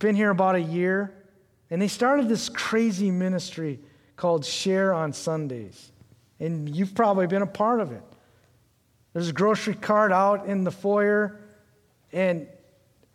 been 0.00 0.16
here 0.16 0.30
about 0.30 0.56
a 0.56 0.60
year, 0.60 1.14
and 1.70 1.80
they 1.80 1.88
started 1.88 2.28
this 2.28 2.48
crazy 2.48 3.10
ministry 3.10 3.78
called 4.16 4.44
Share 4.44 4.92
on 4.92 5.12
Sundays. 5.12 5.92
And 6.40 6.74
you've 6.74 6.94
probably 6.94 7.26
been 7.26 7.42
a 7.42 7.46
part 7.46 7.80
of 7.80 7.92
it. 7.92 8.02
There's 9.12 9.28
a 9.28 9.32
grocery 9.32 9.74
cart 9.74 10.12
out 10.12 10.46
in 10.46 10.64
the 10.64 10.70
foyer, 10.70 11.40
and 12.12 12.46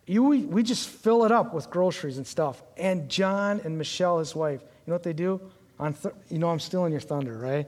you, 0.06 0.24
we, 0.24 0.40
we 0.44 0.62
just 0.62 0.88
fill 0.88 1.24
it 1.24 1.32
up 1.32 1.54
with 1.54 1.70
groceries 1.70 2.18
and 2.18 2.26
stuff. 2.26 2.62
And 2.76 3.08
John 3.08 3.60
and 3.64 3.78
Michelle, 3.78 4.18
his 4.18 4.34
wife, 4.34 4.60
you 4.60 4.90
know 4.90 4.94
what 4.94 5.02
they 5.02 5.12
do? 5.12 5.40
On 5.78 5.94
th- 5.94 6.14
you 6.30 6.38
know 6.38 6.50
I'm 6.50 6.60
stealing 6.60 6.92
your 6.92 7.00
thunder, 7.00 7.38
right? 7.38 7.66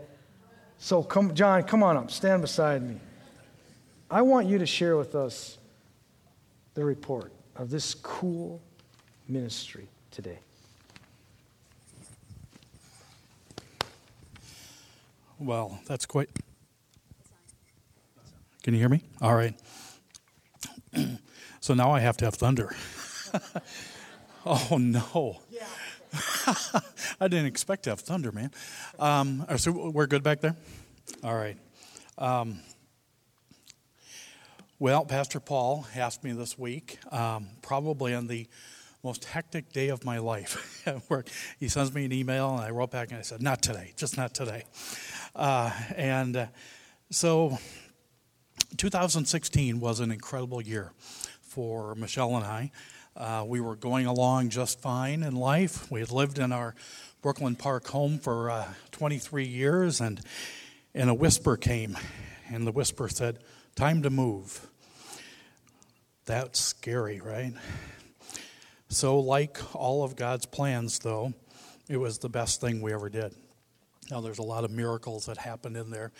So 0.78 1.02
come, 1.02 1.34
John, 1.34 1.62
come 1.62 1.82
on 1.82 1.96
up, 1.96 2.10
stand 2.10 2.42
beside 2.42 2.82
me. 2.82 3.00
I 4.10 4.22
want 4.22 4.46
you 4.46 4.58
to 4.58 4.66
share 4.66 4.96
with 4.96 5.14
us 5.14 5.58
the 6.74 6.84
report 6.84 7.32
of 7.56 7.70
this 7.70 7.94
cool 7.94 8.60
ministry 9.28 9.88
today. 10.10 10.38
Well, 15.38 15.80
that's 15.86 16.06
quite 16.06 16.30
can 18.66 18.74
you 18.74 18.80
hear 18.80 18.88
me? 18.88 19.00
All 19.22 19.32
right. 19.32 19.54
so 21.60 21.72
now 21.72 21.92
I 21.92 22.00
have 22.00 22.16
to 22.16 22.24
have 22.24 22.34
thunder. 22.34 22.74
oh, 24.44 24.76
no. 24.76 25.38
I 27.20 27.28
didn't 27.28 27.46
expect 27.46 27.84
to 27.84 27.90
have 27.90 28.00
thunder, 28.00 28.32
man. 28.32 28.50
Um, 28.98 29.46
so 29.56 29.70
we're 29.70 30.08
good 30.08 30.24
back 30.24 30.40
there? 30.40 30.56
All 31.22 31.36
right. 31.36 31.56
Um, 32.18 32.58
well, 34.80 35.04
Pastor 35.04 35.38
Paul 35.38 35.86
asked 35.94 36.24
me 36.24 36.32
this 36.32 36.58
week, 36.58 36.98
um, 37.12 37.46
probably 37.62 38.14
on 38.14 38.26
the 38.26 38.48
most 39.04 39.26
hectic 39.26 39.72
day 39.72 39.90
of 39.90 40.04
my 40.04 40.18
life 40.18 40.82
at 40.88 41.08
work. 41.08 41.28
He 41.60 41.68
sends 41.68 41.94
me 41.94 42.04
an 42.04 42.12
email, 42.12 42.56
and 42.56 42.62
I 42.62 42.70
wrote 42.70 42.90
back 42.90 43.10
and 43.10 43.18
I 43.20 43.22
said, 43.22 43.40
Not 43.40 43.62
today, 43.62 43.92
just 43.94 44.16
not 44.16 44.34
today. 44.34 44.64
Uh, 45.36 45.70
and 45.94 46.36
uh, 46.36 46.46
so 47.10 47.60
2016 48.76 49.80
was 49.80 50.00
an 50.00 50.10
incredible 50.10 50.60
year 50.60 50.92
for 51.40 51.94
Michelle 51.94 52.36
and 52.36 52.44
I. 52.44 52.70
Uh, 53.16 53.44
we 53.46 53.60
were 53.60 53.76
going 53.76 54.06
along 54.06 54.50
just 54.50 54.80
fine 54.80 55.22
in 55.22 55.34
life. 55.34 55.90
We 55.90 56.00
had 56.00 56.10
lived 56.10 56.38
in 56.38 56.52
our 56.52 56.74
Brooklyn 57.22 57.56
Park 57.56 57.86
home 57.88 58.18
for 58.18 58.50
uh, 58.50 58.66
23 58.92 59.46
years, 59.46 60.00
and, 60.00 60.20
and 60.94 61.08
a 61.08 61.14
whisper 61.14 61.56
came, 61.56 61.96
and 62.50 62.66
the 62.66 62.72
whisper 62.72 63.08
said, 63.08 63.38
Time 63.74 64.02
to 64.02 64.10
move. 64.10 64.66
That's 66.26 66.60
scary, 66.60 67.20
right? 67.20 67.52
So, 68.88 69.18
like 69.18 69.58
all 69.74 70.04
of 70.04 70.14
God's 70.16 70.46
plans, 70.46 70.98
though, 70.98 71.32
it 71.88 71.96
was 71.96 72.18
the 72.18 72.28
best 72.28 72.60
thing 72.60 72.82
we 72.82 72.92
ever 72.92 73.08
did. 73.08 73.34
Now, 74.10 74.20
there's 74.20 74.38
a 74.38 74.42
lot 74.42 74.64
of 74.64 74.70
miracles 74.70 75.26
that 75.26 75.38
happened 75.38 75.76
in 75.76 75.90
there. 75.90 76.12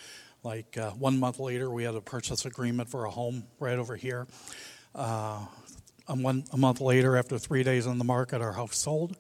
Like 0.47 0.79
uh, 0.79 0.91
one 0.93 1.19
month 1.19 1.41
later, 1.41 1.69
we 1.73 1.83
had 1.83 1.97
a 1.97 2.01
purchase 2.01 2.47
agreement 2.47 2.89
for 2.89 3.05
a 3.05 3.11
home 3.11 3.49
right 3.59 3.77
over 3.77 3.97
here. 3.97 4.29
Uh, 4.95 5.45
one, 6.07 6.45
a 6.53 6.57
month 6.57 6.81
later, 6.81 7.17
after 7.17 7.37
three 7.37 7.65
days 7.65 7.85
on 7.85 7.99
the 7.99 8.05
market, 8.05 8.41
our 8.41 8.53
house 8.53 8.77
sold. 8.77 9.17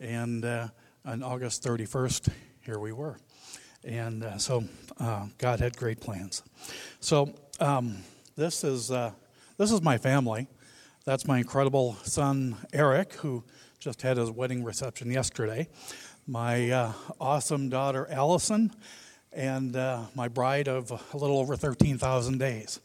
And 0.00 0.42
uh, 0.42 0.68
on 1.04 1.22
August 1.22 1.62
31st, 1.64 2.32
here 2.62 2.78
we 2.78 2.92
were. 2.92 3.18
And 3.84 4.24
uh, 4.24 4.38
so 4.38 4.64
uh, 4.98 5.26
God 5.36 5.60
had 5.60 5.76
great 5.76 6.00
plans. 6.00 6.42
So 7.00 7.34
um, 7.60 7.98
this 8.36 8.64
is 8.64 8.90
uh, 8.90 9.12
this 9.58 9.70
is 9.70 9.82
my 9.82 9.98
family. 9.98 10.48
That's 11.04 11.26
my 11.26 11.36
incredible 11.36 11.98
son 12.04 12.56
Eric, 12.72 13.12
who 13.16 13.44
just 13.80 14.00
had 14.00 14.16
his 14.16 14.30
wedding 14.30 14.64
reception 14.64 15.10
yesterday. 15.10 15.68
My 16.26 16.94
awesome 17.20 17.68
daughter 17.68 18.08
Allison 18.10 18.72
and 19.32 19.76
uh, 19.76 20.02
my 20.14 20.28
bride 20.28 20.68
of 20.68 20.90
a 20.90 21.16
little 21.16 21.38
over 21.38 21.56
13,000 21.56 22.38
days. 22.38 22.80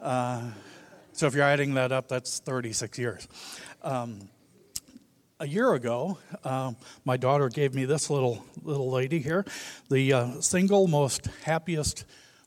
Uh, 0.00 0.50
so 1.12 1.26
if 1.26 1.34
you're 1.34 1.44
adding 1.44 1.74
that 1.74 1.92
up, 1.92 2.08
that's 2.08 2.38
36 2.40 2.98
years. 2.98 3.28
Um, 3.82 4.28
a 5.40 5.46
year 5.46 5.74
ago, 5.74 6.18
um, 6.44 6.76
my 7.04 7.16
daughter 7.16 7.48
gave 7.48 7.74
me 7.74 7.84
this 7.84 8.08
little 8.08 8.44
little 8.62 8.90
lady 8.90 9.18
here, 9.18 9.44
the 9.90 10.12
uh, 10.12 10.40
single 10.40 10.86
most 10.86 11.26
happiest 11.44 12.04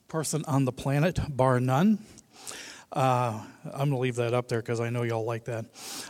person 0.07 0.45
on 0.47 0.63
the 0.63 0.71
planet, 0.71 1.19
bar 1.29 1.59
none. 1.59 1.99
Uh, 2.93 3.41
I'm 3.65 3.89
going 3.89 3.91
to 3.91 3.97
leave 3.97 4.15
that 4.15 4.33
up 4.33 4.47
there 4.47 4.61
because 4.61 4.79
I 4.79 4.89
know 4.89 5.03
y'all 5.03 5.25
like 5.25 5.45
that. 5.45 5.65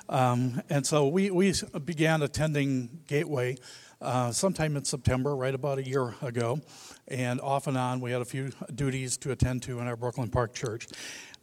Um, 0.08 0.62
and 0.70 0.86
so 0.86 1.08
we, 1.08 1.32
we 1.32 1.54
began 1.84 2.22
attending 2.22 3.00
Gateway 3.08 3.58
uh, 4.00 4.32
sometime 4.32 4.78
in 4.78 4.86
September, 4.86 5.36
right 5.36 5.56
about 5.56 5.80
a 5.80 5.84
year 5.84 6.14
ago. 6.22 6.62
And 7.08 7.40
off 7.42 7.68
and 7.68 7.78
on, 7.78 8.02
we 8.02 8.12
had 8.12 8.22
a 8.22 8.26
few 8.26 8.52
duties 8.74 9.18
to 9.18 9.32
attend 9.32 9.62
to 9.64 9.80
in 9.80 9.88
our 9.88 9.96
Brooklyn 9.96 10.30
Park 10.30 10.54
church. 10.54 10.88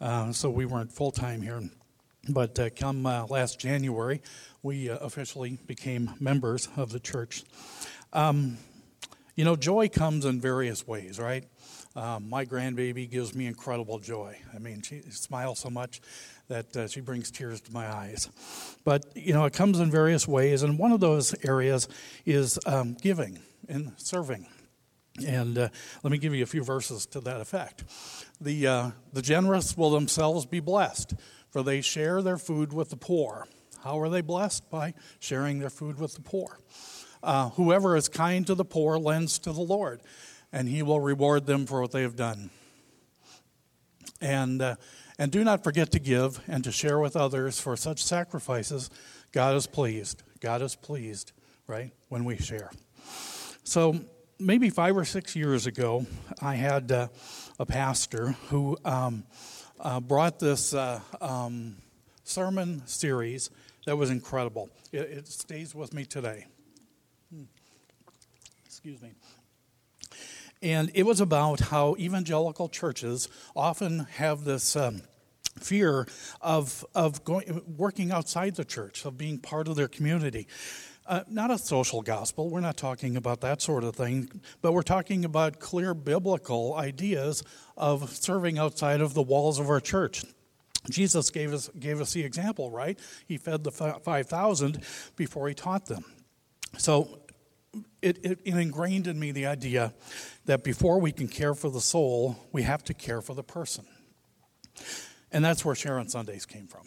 Uh, 0.00 0.32
so 0.32 0.50
we 0.50 0.66
weren't 0.66 0.92
full 0.92 1.12
time 1.12 1.40
here. 1.40 1.62
But 2.28 2.58
uh, 2.58 2.70
come 2.70 3.06
uh, 3.06 3.26
last 3.26 3.60
January, 3.60 4.22
we 4.62 4.90
uh, 4.90 4.96
officially 4.98 5.58
became 5.66 6.14
members 6.20 6.68
of 6.76 6.90
the 6.90 7.00
church. 7.00 7.44
Um, 8.12 8.58
you 9.34 9.44
know, 9.44 9.56
joy 9.56 9.88
comes 9.88 10.24
in 10.24 10.40
various 10.40 10.86
ways, 10.86 11.18
right? 11.18 11.44
Um, 11.94 12.28
my 12.28 12.44
grandbaby 12.44 13.08
gives 13.10 13.34
me 13.34 13.46
incredible 13.46 13.98
joy. 13.98 14.38
I 14.54 14.58
mean, 14.58 14.82
she 14.82 15.00
smiles 15.10 15.58
so 15.58 15.70
much 15.70 16.00
that 16.48 16.76
uh, 16.76 16.86
she 16.88 17.00
brings 17.00 17.30
tears 17.30 17.60
to 17.62 17.72
my 17.72 17.86
eyes. 17.86 18.28
But, 18.84 19.06
you 19.14 19.32
know, 19.32 19.44
it 19.44 19.52
comes 19.52 19.78
in 19.78 19.90
various 19.90 20.26
ways, 20.26 20.62
and 20.62 20.78
one 20.78 20.92
of 20.92 21.00
those 21.00 21.34
areas 21.44 21.88
is 22.26 22.58
um, 22.66 22.94
giving 22.94 23.38
and 23.68 23.92
serving. 23.96 24.46
And 25.26 25.58
uh, 25.58 25.68
let 26.02 26.10
me 26.10 26.18
give 26.18 26.34
you 26.34 26.42
a 26.42 26.46
few 26.46 26.64
verses 26.64 27.06
to 27.06 27.20
that 27.20 27.40
effect. 27.40 27.84
The, 28.40 28.66
uh, 28.66 28.90
the 29.12 29.22
generous 29.22 29.76
will 29.76 29.90
themselves 29.90 30.46
be 30.46 30.60
blessed, 30.60 31.14
for 31.50 31.62
they 31.62 31.80
share 31.80 32.22
their 32.22 32.38
food 32.38 32.72
with 32.72 32.90
the 32.90 32.96
poor. 32.96 33.46
How 33.84 34.00
are 34.00 34.08
they 34.08 34.22
blessed? 34.22 34.70
By 34.70 34.94
sharing 35.20 35.58
their 35.58 35.70
food 35.70 35.98
with 35.98 36.14
the 36.14 36.22
poor. 36.22 36.58
Uh, 37.22 37.50
whoever 37.50 37.96
is 37.96 38.08
kind 38.08 38.46
to 38.46 38.54
the 38.54 38.64
poor 38.64 38.98
lends 38.98 39.38
to 39.40 39.52
the 39.52 39.60
Lord, 39.60 40.00
and 40.52 40.68
he 40.68 40.82
will 40.82 41.00
reward 41.00 41.46
them 41.46 41.66
for 41.66 41.80
what 41.82 41.92
they 41.92 42.02
have 42.02 42.16
done. 42.16 42.50
And, 44.20 44.62
uh, 44.62 44.76
and 45.18 45.30
do 45.30 45.44
not 45.44 45.62
forget 45.62 45.90
to 45.92 45.98
give 45.98 46.40
and 46.48 46.64
to 46.64 46.72
share 46.72 46.98
with 46.98 47.16
others, 47.16 47.60
for 47.60 47.76
such 47.76 48.02
sacrifices 48.02 48.88
God 49.32 49.56
is 49.56 49.66
pleased. 49.66 50.22
God 50.40 50.62
is 50.62 50.74
pleased 50.74 51.32
right? 51.66 51.90
When 52.08 52.24
we 52.24 52.36
share. 52.36 52.70
So 53.64 54.00
maybe 54.38 54.70
five 54.70 54.96
or 54.96 55.04
six 55.04 55.36
years 55.36 55.66
ago, 55.66 56.06
I 56.40 56.54
had 56.54 56.90
uh, 56.90 57.08
a 57.58 57.66
pastor 57.66 58.36
who 58.48 58.76
um, 58.84 59.24
uh, 59.80 60.00
brought 60.00 60.38
this 60.38 60.74
uh, 60.74 61.00
um, 61.20 61.76
sermon 62.24 62.82
series 62.86 63.50
that 63.86 63.96
was 63.96 64.10
incredible. 64.10 64.70
It, 64.92 65.00
it, 65.00 65.28
stays 65.28 65.74
with 65.74 65.92
me 65.92 66.04
today. 66.04 66.46
Hmm. 67.32 67.44
Excuse 68.64 69.02
me. 69.02 69.10
And 70.62 70.90
it 70.94 71.04
was 71.04 71.20
about 71.20 71.60
how 71.60 71.96
evangelical 71.98 72.68
churches 72.68 73.28
often 73.56 74.06
have 74.16 74.44
this. 74.44 74.76
Um, 74.76 75.02
fear 75.58 76.06
of, 76.40 76.84
of 76.94 77.24
going, 77.24 77.62
working 77.76 78.10
outside 78.10 78.54
the 78.56 78.64
church, 78.64 79.04
of 79.04 79.18
being 79.18 79.38
part 79.38 79.68
of 79.68 79.76
their 79.76 79.86
community. 79.86 80.48
Uh, 81.06 81.22
not 81.28 81.50
a 81.50 81.58
social 81.58 82.00
gospel. 82.00 82.48
We're 82.48 82.60
not 82.60 82.76
talking 82.76 83.16
about 83.16 83.40
that 83.40 83.60
sort 83.60 83.82
of 83.82 83.96
thing, 83.96 84.40
but 84.60 84.72
we're 84.72 84.82
talking 84.82 85.24
about 85.24 85.58
clear 85.58 85.94
biblical 85.94 86.74
ideas 86.74 87.42
of 87.76 88.10
serving 88.10 88.58
outside 88.58 89.00
of 89.00 89.12
the 89.12 89.22
walls 89.22 89.58
of 89.58 89.68
our 89.68 89.80
church. 89.80 90.24
Jesus 90.90 91.30
gave 91.30 91.52
us, 91.52 91.68
gave 91.78 92.00
us 92.00 92.12
the 92.12 92.22
example, 92.22 92.70
right? 92.70 92.98
He 93.26 93.36
fed 93.36 93.64
the 93.64 93.72
5,000 93.72 94.82
before 95.16 95.48
he 95.48 95.54
taught 95.54 95.86
them. 95.86 96.04
So 96.78 97.20
it, 98.00 98.18
it, 98.24 98.38
it, 98.44 98.56
ingrained 98.56 99.06
in 99.06 99.18
me 99.18 99.32
the 99.32 99.46
idea 99.46 99.94
that 100.46 100.64
before 100.64 101.00
we 101.00 101.12
can 101.12 101.28
care 101.28 101.54
for 101.54 101.70
the 101.70 101.80
soul, 101.80 102.36
we 102.52 102.62
have 102.62 102.84
to 102.84 102.94
care 102.94 103.20
for 103.20 103.34
the 103.34 103.44
person. 103.44 103.84
And 105.30 105.44
that's 105.44 105.64
where 105.64 105.74
Share 105.74 105.98
on 105.98 106.08
Sundays 106.08 106.46
came 106.46 106.66
from. 106.66 106.82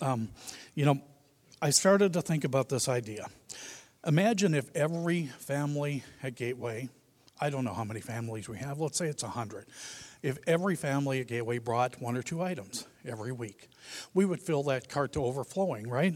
Um, 0.00 0.28
you 0.74 0.84
know, 0.84 1.00
I 1.62 1.70
started 1.70 2.12
to 2.14 2.22
think 2.22 2.44
about 2.44 2.68
this 2.68 2.88
idea. 2.88 3.26
Imagine 4.06 4.54
if 4.54 4.70
every 4.76 5.26
family 5.40 6.04
at 6.22 6.36
Gateway, 6.36 6.88
I 7.40 7.50
don't 7.50 7.64
know 7.64 7.74
how 7.74 7.82
many 7.82 8.00
families 8.00 8.48
we 8.48 8.56
have, 8.58 8.78
let's 8.78 8.96
say 8.96 9.08
it's 9.08 9.24
100. 9.24 9.66
If 10.22 10.38
every 10.46 10.76
family 10.76 11.20
at 11.20 11.26
Gateway 11.26 11.58
brought 11.58 12.00
one 12.00 12.16
or 12.16 12.22
two 12.22 12.40
items 12.40 12.86
every 13.04 13.32
week, 13.32 13.68
we 14.14 14.24
would 14.24 14.40
fill 14.40 14.62
that 14.64 14.88
cart 14.88 15.12
to 15.14 15.24
overflowing, 15.24 15.88
right? 15.88 16.14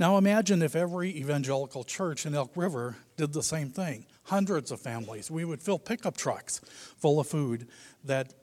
Now 0.00 0.18
imagine 0.18 0.62
if 0.62 0.74
every 0.74 1.10
evangelical 1.16 1.84
church 1.84 2.26
in 2.26 2.34
Elk 2.34 2.50
River 2.56 2.96
did 3.16 3.32
the 3.32 3.42
same 3.42 3.70
thing. 3.70 4.06
Hundreds 4.24 4.72
of 4.72 4.80
families. 4.80 5.30
We 5.30 5.44
would 5.44 5.62
fill 5.62 5.78
pickup 5.78 6.16
trucks 6.16 6.60
full 6.98 7.20
of 7.20 7.28
food 7.28 7.68
that 8.02 8.34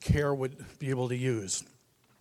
care 0.00 0.34
would 0.34 0.64
be 0.80 0.90
able 0.90 1.08
to 1.08 1.16
use. 1.16 1.62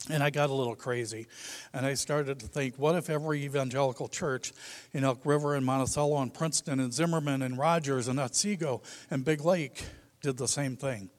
And 0.10 0.24
I 0.24 0.32
got 0.32 0.50
a 0.50 0.54
little 0.54 0.76
crazy. 0.76 1.28
And 1.72 1.86
I 1.86 1.94
started 1.94 2.40
to 2.40 2.48
think, 2.48 2.78
what 2.78 2.96
if 2.96 3.10
every 3.10 3.44
evangelical 3.44 4.08
church 4.08 4.52
in 4.92 5.04
Elk 5.04 5.24
River 5.24 5.56
and 5.56 5.66
Monticello 5.66 6.22
and 6.22 6.34
Princeton 6.34 6.80
and 6.80 6.92
Zimmerman 6.92 7.44
and 7.44 7.58
Rogers 7.58 8.08
and 8.08 8.20
Otsego 8.20 8.82
and 9.12 9.24
Big 9.24 9.46
Lake 9.46 9.84
did 10.22 10.38
the 10.38 10.48
same 10.48 10.76
thing? 10.76 11.12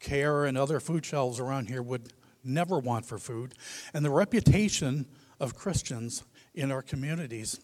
Care 0.00 0.46
and 0.46 0.56
other 0.56 0.80
food 0.80 1.04
shelves 1.04 1.38
around 1.38 1.68
here 1.68 1.82
would 1.82 2.12
never 2.42 2.78
want 2.78 3.04
for 3.04 3.18
food. 3.18 3.54
And 3.92 4.04
the 4.04 4.10
reputation 4.10 5.06
of 5.38 5.54
Christians 5.54 6.24
in 6.54 6.72
our 6.72 6.82
communities 6.82 7.60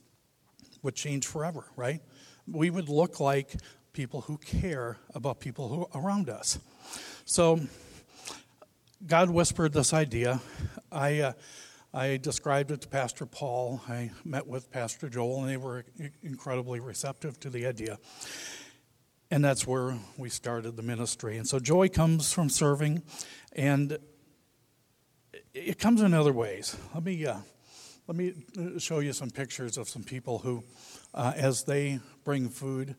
would 0.82 0.94
change 0.94 1.26
forever, 1.26 1.64
right? 1.76 2.00
We 2.46 2.70
would 2.70 2.88
look 2.88 3.20
like 3.20 3.54
people 3.92 4.20
who 4.22 4.38
care 4.38 4.98
about 5.14 5.40
people 5.40 5.68
who 5.68 5.98
around 5.98 6.28
us. 6.28 6.58
So 7.24 7.60
God 9.06 9.30
whispered 9.30 9.72
this 9.72 9.94
idea. 9.94 10.40
I, 10.90 11.20
uh, 11.20 11.32
I 11.94 12.16
described 12.16 12.72
it 12.72 12.80
to 12.80 12.88
Pastor 12.88 13.26
Paul. 13.26 13.80
I 13.88 14.10
met 14.24 14.48
with 14.48 14.72
Pastor 14.72 15.08
Joel, 15.08 15.42
and 15.42 15.48
they 15.48 15.56
were 15.56 15.84
incredibly 16.20 16.80
receptive 16.80 17.38
to 17.40 17.50
the 17.50 17.66
idea. 17.66 17.98
And 19.30 19.44
that's 19.44 19.68
where 19.68 19.96
we 20.16 20.30
started 20.30 20.76
the 20.76 20.82
ministry. 20.82 21.36
And 21.36 21.46
so 21.46 21.60
joy 21.60 21.88
comes 21.88 22.32
from 22.32 22.50
serving, 22.50 23.04
and 23.52 23.98
it 25.54 25.78
comes 25.78 26.02
in 26.02 26.12
other 26.12 26.32
ways. 26.32 26.76
Let 26.92 27.04
me, 27.04 27.24
uh, 27.24 27.38
let 28.08 28.16
me 28.16 28.34
show 28.78 28.98
you 28.98 29.12
some 29.12 29.30
pictures 29.30 29.78
of 29.78 29.88
some 29.88 30.02
people 30.02 30.38
who, 30.40 30.64
uh, 31.14 31.34
as 31.36 31.62
they 31.62 32.00
bring 32.24 32.48
food 32.48 32.96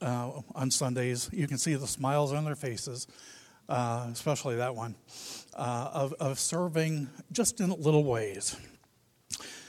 uh, 0.00 0.40
on 0.54 0.70
Sundays, 0.70 1.28
you 1.30 1.46
can 1.46 1.58
see 1.58 1.74
the 1.74 1.86
smiles 1.86 2.32
on 2.32 2.46
their 2.46 2.56
faces 2.56 3.06
uh, 3.70 4.08
especially 4.12 4.56
that 4.56 4.74
one, 4.74 4.96
uh, 5.54 5.90
of, 5.92 6.12
of 6.14 6.38
serving 6.38 7.08
just 7.30 7.60
in 7.60 7.70
little 7.70 8.04
ways. 8.04 8.56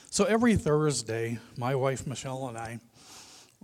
So 0.10 0.26
every 0.26 0.56
Thursday, 0.56 1.40
my 1.56 1.76
wife 1.76 2.08
Michelle 2.08 2.48
and 2.48 2.58
I, 2.58 2.80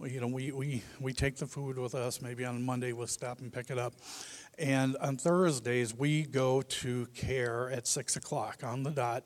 you 0.05 0.21
know, 0.21 0.27
we, 0.27 0.51
we, 0.51 0.83
we 0.99 1.11
take 1.11 1.37
the 1.37 1.47
food 1.47 1.79
with 1.79 1.95
us. 1.95 2.21
Maybe 2.21 2.45
on 2.45 2.63
Monday 2.63 2.93
we'll 2.93 3.07
stop 3.07 3.39
and 3.39 3.51
pick 3.51 3.71
it 3.71 3.79
up. 3.79 3.95
And 4.59 4.95
on 4.97 5.17
Thursdays, 5.17 5.95
we 5.95 6.23
go 6.23 6.61
to 6.61 7.07
care 7.15 7.71
at 7.71 7.87
6 7.87 8.15
o'clock 8.15 8.63
on 8.63 8.83
the 8.83 8.91
dot. 8.91 9.23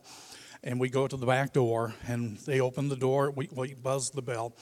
And 0.64 0.80
we 0.80 0.90
go 0.90 1.08
to 1.08 1.18
the 1.18 1.26
back 1.26 1.54
door, 1.54 1.94
and 2.08 2.38
they 2.40 2.62
open 2.62 2.88
the 2.88 2.96
door. 2.96 3.32
We, 3.32 3.50
we 3.52 3.74
buzz 3.74 4.12
the 4.12 4.22
bell 4.22 4.56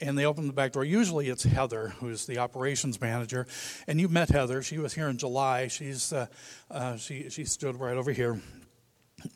and 0.00 0.18
they 0.18 0.24
open 0.24 0.46
the 0.46 0.52
back 0.52 0.72
door. 0.72 0.84
Usually 0.84 1.28
it's 1.28 1.44
Heather, 1.44 1.94
who's 2.00 2.26
the 2.26 2.38
operations 2.38 3.00
manager. 3.00 3.46
And 3.86 4.00
you 4.00 4.08
met 4.08 4.28
Heather. 4.28 4.62
She 4.62 4.78
was 4.78 4.94
here 4.94 5.08
in 5.08 5.18
July. 5.18 5.68
She's, 5.68 6.12
uh, 6.12 6.26
uh, 6.70 6.96
she, 6.96 7.30
she 7.30 7.44
stood 7.44 7.80
right 7.80 7.96
over 7.96 8.12
here. 8.12 8.40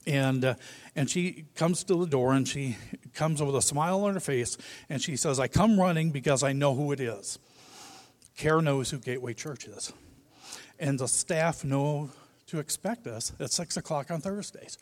And, 0.06 0.44
uh, 0.44 0.54
and 0.94 1.08
she 1.08 1.46
comes 1.54 1.84
to 1.84 1.94
the 1.94 2.06
door 2.06 2.34
and 2.34 2.46
she 2.46 2.76
comes 3.14 3.42
with 3.42 3.56
a 3.56 3.62
smile 3.62 4.04
on 4.04 4.14
her 4.14 4.20
face 4.20 4.58
and 4.88 5.00
she 5.00 5.16
says, 5.16 5.40
I 5.40 5.48
come 5.48 5.80
running 5.80 6.10
because 6.10 6.42
I 6.42 6.52
know 6.52 6.74
who 6.74 6.92
it 6.92 7.00
is. 7.00 7.38
Care 8.36 8.60
knows 8.60 8.90
who 8.90 8.98
Gateway 8.98 9.34
Church 9.34 9.66
is. 9.66 9.92
And 10.78 10.98
the 10.98 11.08
staff 11.08 11.64
know 11.64 12.10
to 12.48 12.58
expect 12.58 13.06
us 13.06 13.32
at 13.40 13.50
6 13.50 13.76
o'clock 13.76 14.10
on 14.10 14.20
Thursdays 14.20 14.78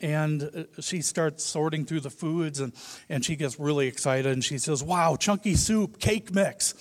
and 0.00 0.42
uh, 0.42 0.80
she 0.80 1.00
starts 1.00 1.44
sorting 1.44 1.84
through 1.84 2.00
the 2.00 2.10
foods 2.10 2.60
and, 2.60 2.72
and 3.08 3.24
she 3.24 3.36
gets 3.36 3.58
really 3.58 3.86
excited 3.86 4.32
and 4.32 4.44
she 4.44 4.58
says, 4.58 4.82
Wow, 4.82 5.16
chunky 5.16 5.54
soup, 5.54 5.98
cake 5.98 6.34
mix. 6.34 6.74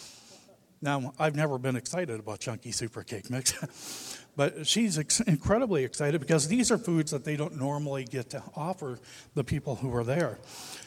Now, 0.82 1.14
I've 1.18 1.36
never 1.36 1.58
been 1.58 1.76
excited 1.76 2.20
about 2.20 2.40
chunky 2.40 2.72
soup 2.72 2.96
or 2.98 3.04
cake 3.04 3.30
mix, 3.30 4.24
but 4.36 4.68
she's 4.68 5.00
ex- 5.00 5.22
incredibly 5.22 5.84
excited 5.84 6.22
because 6.22 6.48
these 6.48 6.72
are 6.72 6.78
foods 6.78 7.12
that 7.12 7.24
they 7.24 7.36
don't 7.36 7.56
normally 7.56 8.04
get 8.04 8.30
to 8.32 8.44
offer 8.56 9.00
the 9.34 9.44
people 9.44 9.76
who 9.76 9.94
are 9.96 10.04
there. 10.04 10.38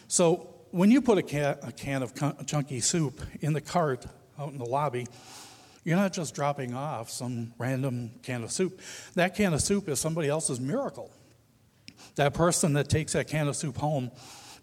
So, 0.07 0.55
when 0.71 0.91
you 0.91 1.01
put 1.01 1.17
a 1.17 1.23
can, 1.23 1.57
a 1.62 1.73
can 1.73 2.03
of 2.03 2.12
chunky 2.47 2.81
soup 2.81 3.23
in 3.41 3.55
the 3.55 3.61
cart 3.62 4.05
out 4.38 4.53
in 4.53 4.59
the 4.59 4.67
lobby, 4.67 5.07
you're 5.83 5.97
not 5.97 6.12
just 6.12 6.35
dropping 6.35 6.75
off 6.75 7.09
some 7.09 7.55
random 7.57 8.11
can 8.23 8.45
of 8.45 8.53
soup. 8.53 8.83
That 9.14 9.35
can 9.35 9.55
of 9.55 9.62
soup 9.62 9.88
is 9.88 9.99
somebody 9.99 10.29
else's 10.29 10.61
miracle. 10.61 11.11
That 12.19 12.35
person 12.35 12.73
that 12.73 12.89
takes 12.89 13.13
that 13.13 13.29
can 13.29 13.47
of 13.47 13.55
soup 13.55 13.77
home 13.77 14.11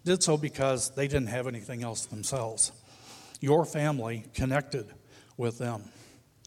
did 0.04 0.22
so 0.22 0.36
because 0.36 0.90
they 0.90 1.08
didn't 1.08 1.28
have 1.28 1.46
anything 1.46 1.82
else 1.82 2.04
themselves. 2.04 2.70
Your 3.40 3.64
family 3.64 4.24
connected 4.34 4.86
with 5.38 5.56
them. 5.56 5.84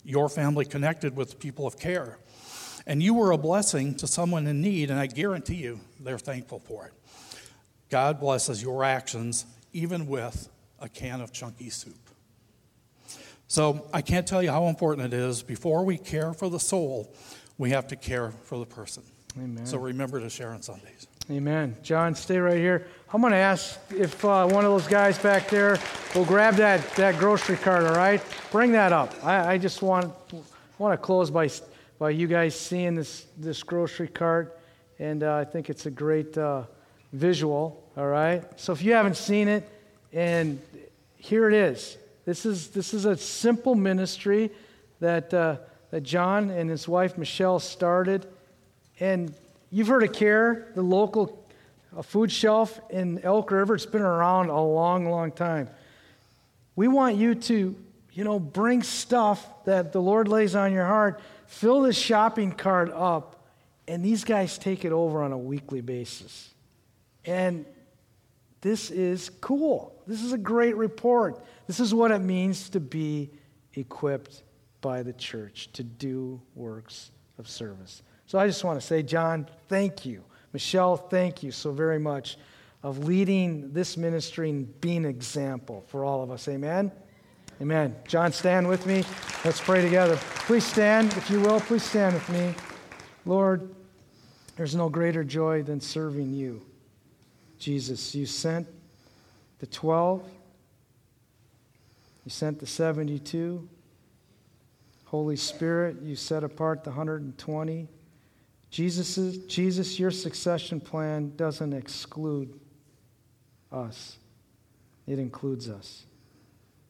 Your 0.04 0.30
family 0.30 0.66
connected 0.66 1.16
with 1.16 1.40
people 1.40 1.66
of 1.66 1.80
care. 1.80 2.20
And 2.86 3.02
you 3.02 3.16
were 3.16 3.32
a 3.32 3.40
blessing 3.40 3.96
to 3.96 4.06
someone 4.06 4.46
in 4.46 4.62
need, 4.62 4.92
and 4.92 5.00
I 5.00 5.08
guarantee 5.08 5.56
you 5.56 5.80
they're 6.00 6.20
thankful 6.20 6.60
for 6.60 6.86
it. 6.86 6.94
God 7.90 8.20
blesses 8.20 8.62
your 8.62 8.84
actions 8.84 9.48
even 9.74 10.06
with 10.06 10.48
a 10.78 10.88
can 10.88 11.22
of 11.22 11.34
chunky 11.34 11.72
soup. 11.72 12.08
So 13.48 13.90
I 13.92 14.04
can't 14.04 14.28
tell 14.28 14.44
you 14.44 14.52
how 14.52 14.68
important 14.68 15.12
it 15.12 15.18
is. 15.18 15.42
Before 15.42 15.84
we 15.84 15.98
care 15.98 16.34
for 16.34 16.52
the 16.52 16.60
soul, 16.60 17.12
we 17.58 17.72
have 17.72 17.88
to 17.88 17.96
care 17.96 18.30
for 18.44 18.60
the 18.60 18.68
person. 18.68 19.02
Amen. 19.38 19.66
So 19.66 19.78
remember 19.78 20.20
to 20.20 20.30
share 20.30 20.52
on 20.52 20.62
Sundays. 20.62 21.08
Amen. 21.32 21.78
John, 21.84 22.16
stay 22.16 22.40
right 22.40 22.58
here. 22.58 22.88
I'm 23.14 23.22
going 23.22 23.32
to 23.32 23.38
ask 23.38 23.80
if 23.96 24.26
uh, 24.26 24.48
one 24.48 24.66
of 24.66 24.72
those 24.72 24.88
guys 24.88 25.20
back 25.20 25.48
there 25.50 25.78
will 26.16 26.26
grab 26.26 26.56
that, 26.56 26.90
that 26.96 27.20
grocery 27.20 27.58
cart, 27.58 27.84
all 27.84 27.96
right? 27.96 28.20
Bring 28.52 28.72
that 28.72 28.92
up. 28.92 29.14
I, 29.24 29.54
I 29.54 29.58
just 29.60 29.84
want, 29.84 30.12
want 30.80 30.94
to 30.94 30.98
close 30.98 31.30
by, 31.30 31.50
by 32.00 32.10
you 32.10 32.26
guys 32.26 32.60
seeing 32.60 32.96
this, 32.96 33.28
this 33.38 33.62
grocery 33.62 34.08
cart, 34.08 34.60
and 34.98 35.22
uh, 35.22 35.36
I 35.36 35.46
think 35.46 35.70
it's 35.70 35.86
a 35.86 35.92
great 35.92 36.36
uh, 36.36 36.64
visual, 37.14 37.88
all 37.96 38.08
right? 38.08 38.44
So 38.60 38.74
if 38.74 38.82
you 38.82 38.94
haven't 38.94 39.18
seen 39.18 39.48
it, 39.48 39.70
and 40.12 40.60
here 41.18 41.48
it 41.48 41.54
is. 41.54 41.98
This 42.26 42.46
is, 42.46 42.70
this 42.70 42.96
is 42.96 43.06
a 43.06 43.16
simple 43.16 43.76
ministry 43.76 44.50
that, 45.00 45.32
uh, 45.32 45.58
that 45.92 46.02
John 46.02 46.50
and 46.50 46.70
his 46.70 46.88
wife 46.88 47.20
Michelle 47.20 47.60
started 47.60 48.26
and 49.00 49.34
you've 49.70 49.88
heard 49.88 50.04
of 50.04 50.14
CARE, 50.14 50.72
the 50.76 50.82
local 50.82 51.46
food 52.04 52.32
shelf 52.32 52.80
in 52.90 53.20
Elk 53.24 53.52
River. 53.52 53.76
It's 53.76 53.86
been 53.86 54.02
around 54.02 54.50
a 54.50 54.62
long, 54.62 55.10
long 55.10 55.32
time. 55.32 55.70
We 56.76 56.88
want 56.88 57.16
you 57.18 57.36
to, 57.36 57.76
you 58.14 58.24
know, 58.24 58.40
bring 58.40 58.84
stuff 58.84 59.66
that 59.66 59.92
the 59.92 60.02
Lord 60.02 60.28
lays 60.28 60.56
on 60.56 60.72
your 60.74 60.86
heart, 60.86 61.22
fill 61.48 61.82
this 61.82 61.98
shopping 61.98 62.52
cart 62.52 62.92
up, 62.94 63.44
and 63.88 64.04
these 64.04 64.24
guys 64.24 64.58
take 64.58 64.86
it 64.86 64.92
over 64.92 65.24
on 65.24 65.32
a 65.32 65.38
weekly 65.38 65.82
basis. 65.82 66.54
And 67.26 67.66
This 68.62 68.92
is 68.92 69.30
cool. 69.42 69.96
This 70.06 70.22
is 70.22 70.34
a 70.34 70.38
great 70.38 70.76
report. 70.76 71.42
This 71.68 71.80
is 71.80 71.94
what 71.94 72.12
it 72.12 72.20
means 72.20 72.70
to 72.72 72.80
be 72.80 73.30
equipped 73.76 74.44
by 74.82 75.04
the 75.04 75.14
church 75.14 75.70
to 75.74 75.84
do 75.84 76.42
works 76.56 77.12
of 77.38 77.48
service. 77.48 78.02
So 78.30 78.38
I 78.38 78.46
just 78.46 78.64
want 78.64 78.80
to 78.80 78.86
say, 78.86 79.02
John, 79.02 79.48
thank 79.70 80.06
you. 80.06 80.24
Michelle, 80.54 80.98
thank 80.98 81.42
you 81.42 81.52
so 81.52 81.72
very 81.72 81.98
much 81.98 82.38
of 82.84 83.06
leading 83.06 83.74
this 83.74 83.98
ministry 83.98 84.52
and 84.52 84.80
being 84.82 84.98
an 84.98 85.10
example 85.10 85.84
for 85.88 86.06
all 86.06 86.22
of 86.22 86.30
us. 86.30 86.48
Amen. 86.48 86.92
Amen. 87.60 87.96
John, 88.08 88.32
stand 88.32 88.68
with 88.68 88.86
me. 88.86 89.04
Let's 89.44 89.60
pray 89.60 89.82
together. 89.82 90.16
Please 90.46 90.64
stand, 90.64 91.12
if 91.14 91.28
you 91.32 91.42
will. 91.42 91.60
Please 91.60 91.82
stand 91.82 92.14
with 92.14 92.30
me. 92.30 92.54
Lord, 93.26 93.74
there's 94.58 94.76
no 94.76 94.90
greater 94.90 95.24
joy 95.24 95.64
than 95.64 95.82
serving 95.82 96.32
you. 96.32 96.62
Jesus, 97.58 98.14
you 98.14 98.28
sent 98.28 98.68
the 99.58 99.66
12, 99.66 100.24
you 102.26 102.30
sent 102.30 102.60
the 102.60 102.68
72. 102.68 103.68
Holy 105.06 105.36
Spirit, 105.36 106.04
you 106.04 106.16
set 106.16 106.44
apart 106.44 106.84
the 106.84 106.92
120. 106.92 107.88
Jesus, 108.70 109.38
Jesus, 109.48 110.00
your 110.00 110.12
succession 110.12 110.80
plan 110.80 111.36
doesn't 111.36 111.74
exclude 111.74 112.60
us, 113.72 114.18
it 115.08 115.20
includes 115.20 115.70
us. 115.70 116.06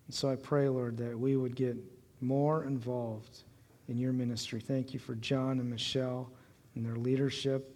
And 0.08 0.16
so 0.16 0.30
I 0.30 0.36
pray, 0.36 0.68
Lord, 0.68 0.98
that 0.98 1.18
we 1.18 1.38
would 1.38 1.56
get 1.56 1.78
more 2.20 2.66
involved 2.66 3.44
in 3.88 3.98
your 3.98 4.12
ministry. 4.12 4.60
Thank 4.60 4.94
you 4.94 5.00
for 5.00 5.16
John 5.16 5.60
and 5.60 5.70
Michelle 5.70 6.32
and 6.76 6.86
their 6.86 6.96
leadership. 6.96 7.76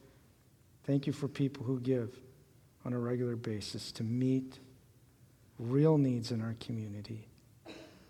Thank 0.84 1.08
you 1.08 1.14
for 1.14 1.28
people 1.28 1.64
who 1.64 1.80
give 1.80 2.20
on 2.86 2.94
a 2.94 3.00
regular 3.00 3.36
basis 3.36 3.92
to 3.94 4.04
meet 4.04 4.60
real 5.60 5.98
needs 5.98 6.32
in 6.32 6.42
our 6.42 6.56
community. 6.60 7.28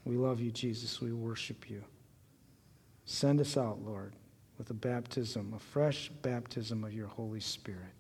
We 0.06 0.18
love 0.18 0.40
you, 0.40 0.52
Jesus. 0.52 1.02
We 1.02 1.14
worship 1.14 1.70
you. 1.70 1.84
Send 3.06 3.40
us 3.40 3.58
out, 3.58 3.82
Lord, 3.82 4.14
with 4.64 4.70
a 4.70 4.74
baptism, 4.74 5.54
a 5.54 5.60
fresh 5.60 6.10
baptism 6.22 6.86
of 6.86 6.94
your 6.94 7.08
Holy 7.08 7.42
Spirit. 7.42 7.92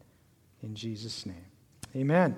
In 0.61 0.73
Jesus' 0.75 1.25
name. 1.25 1.45
Amen. 1.93 2.37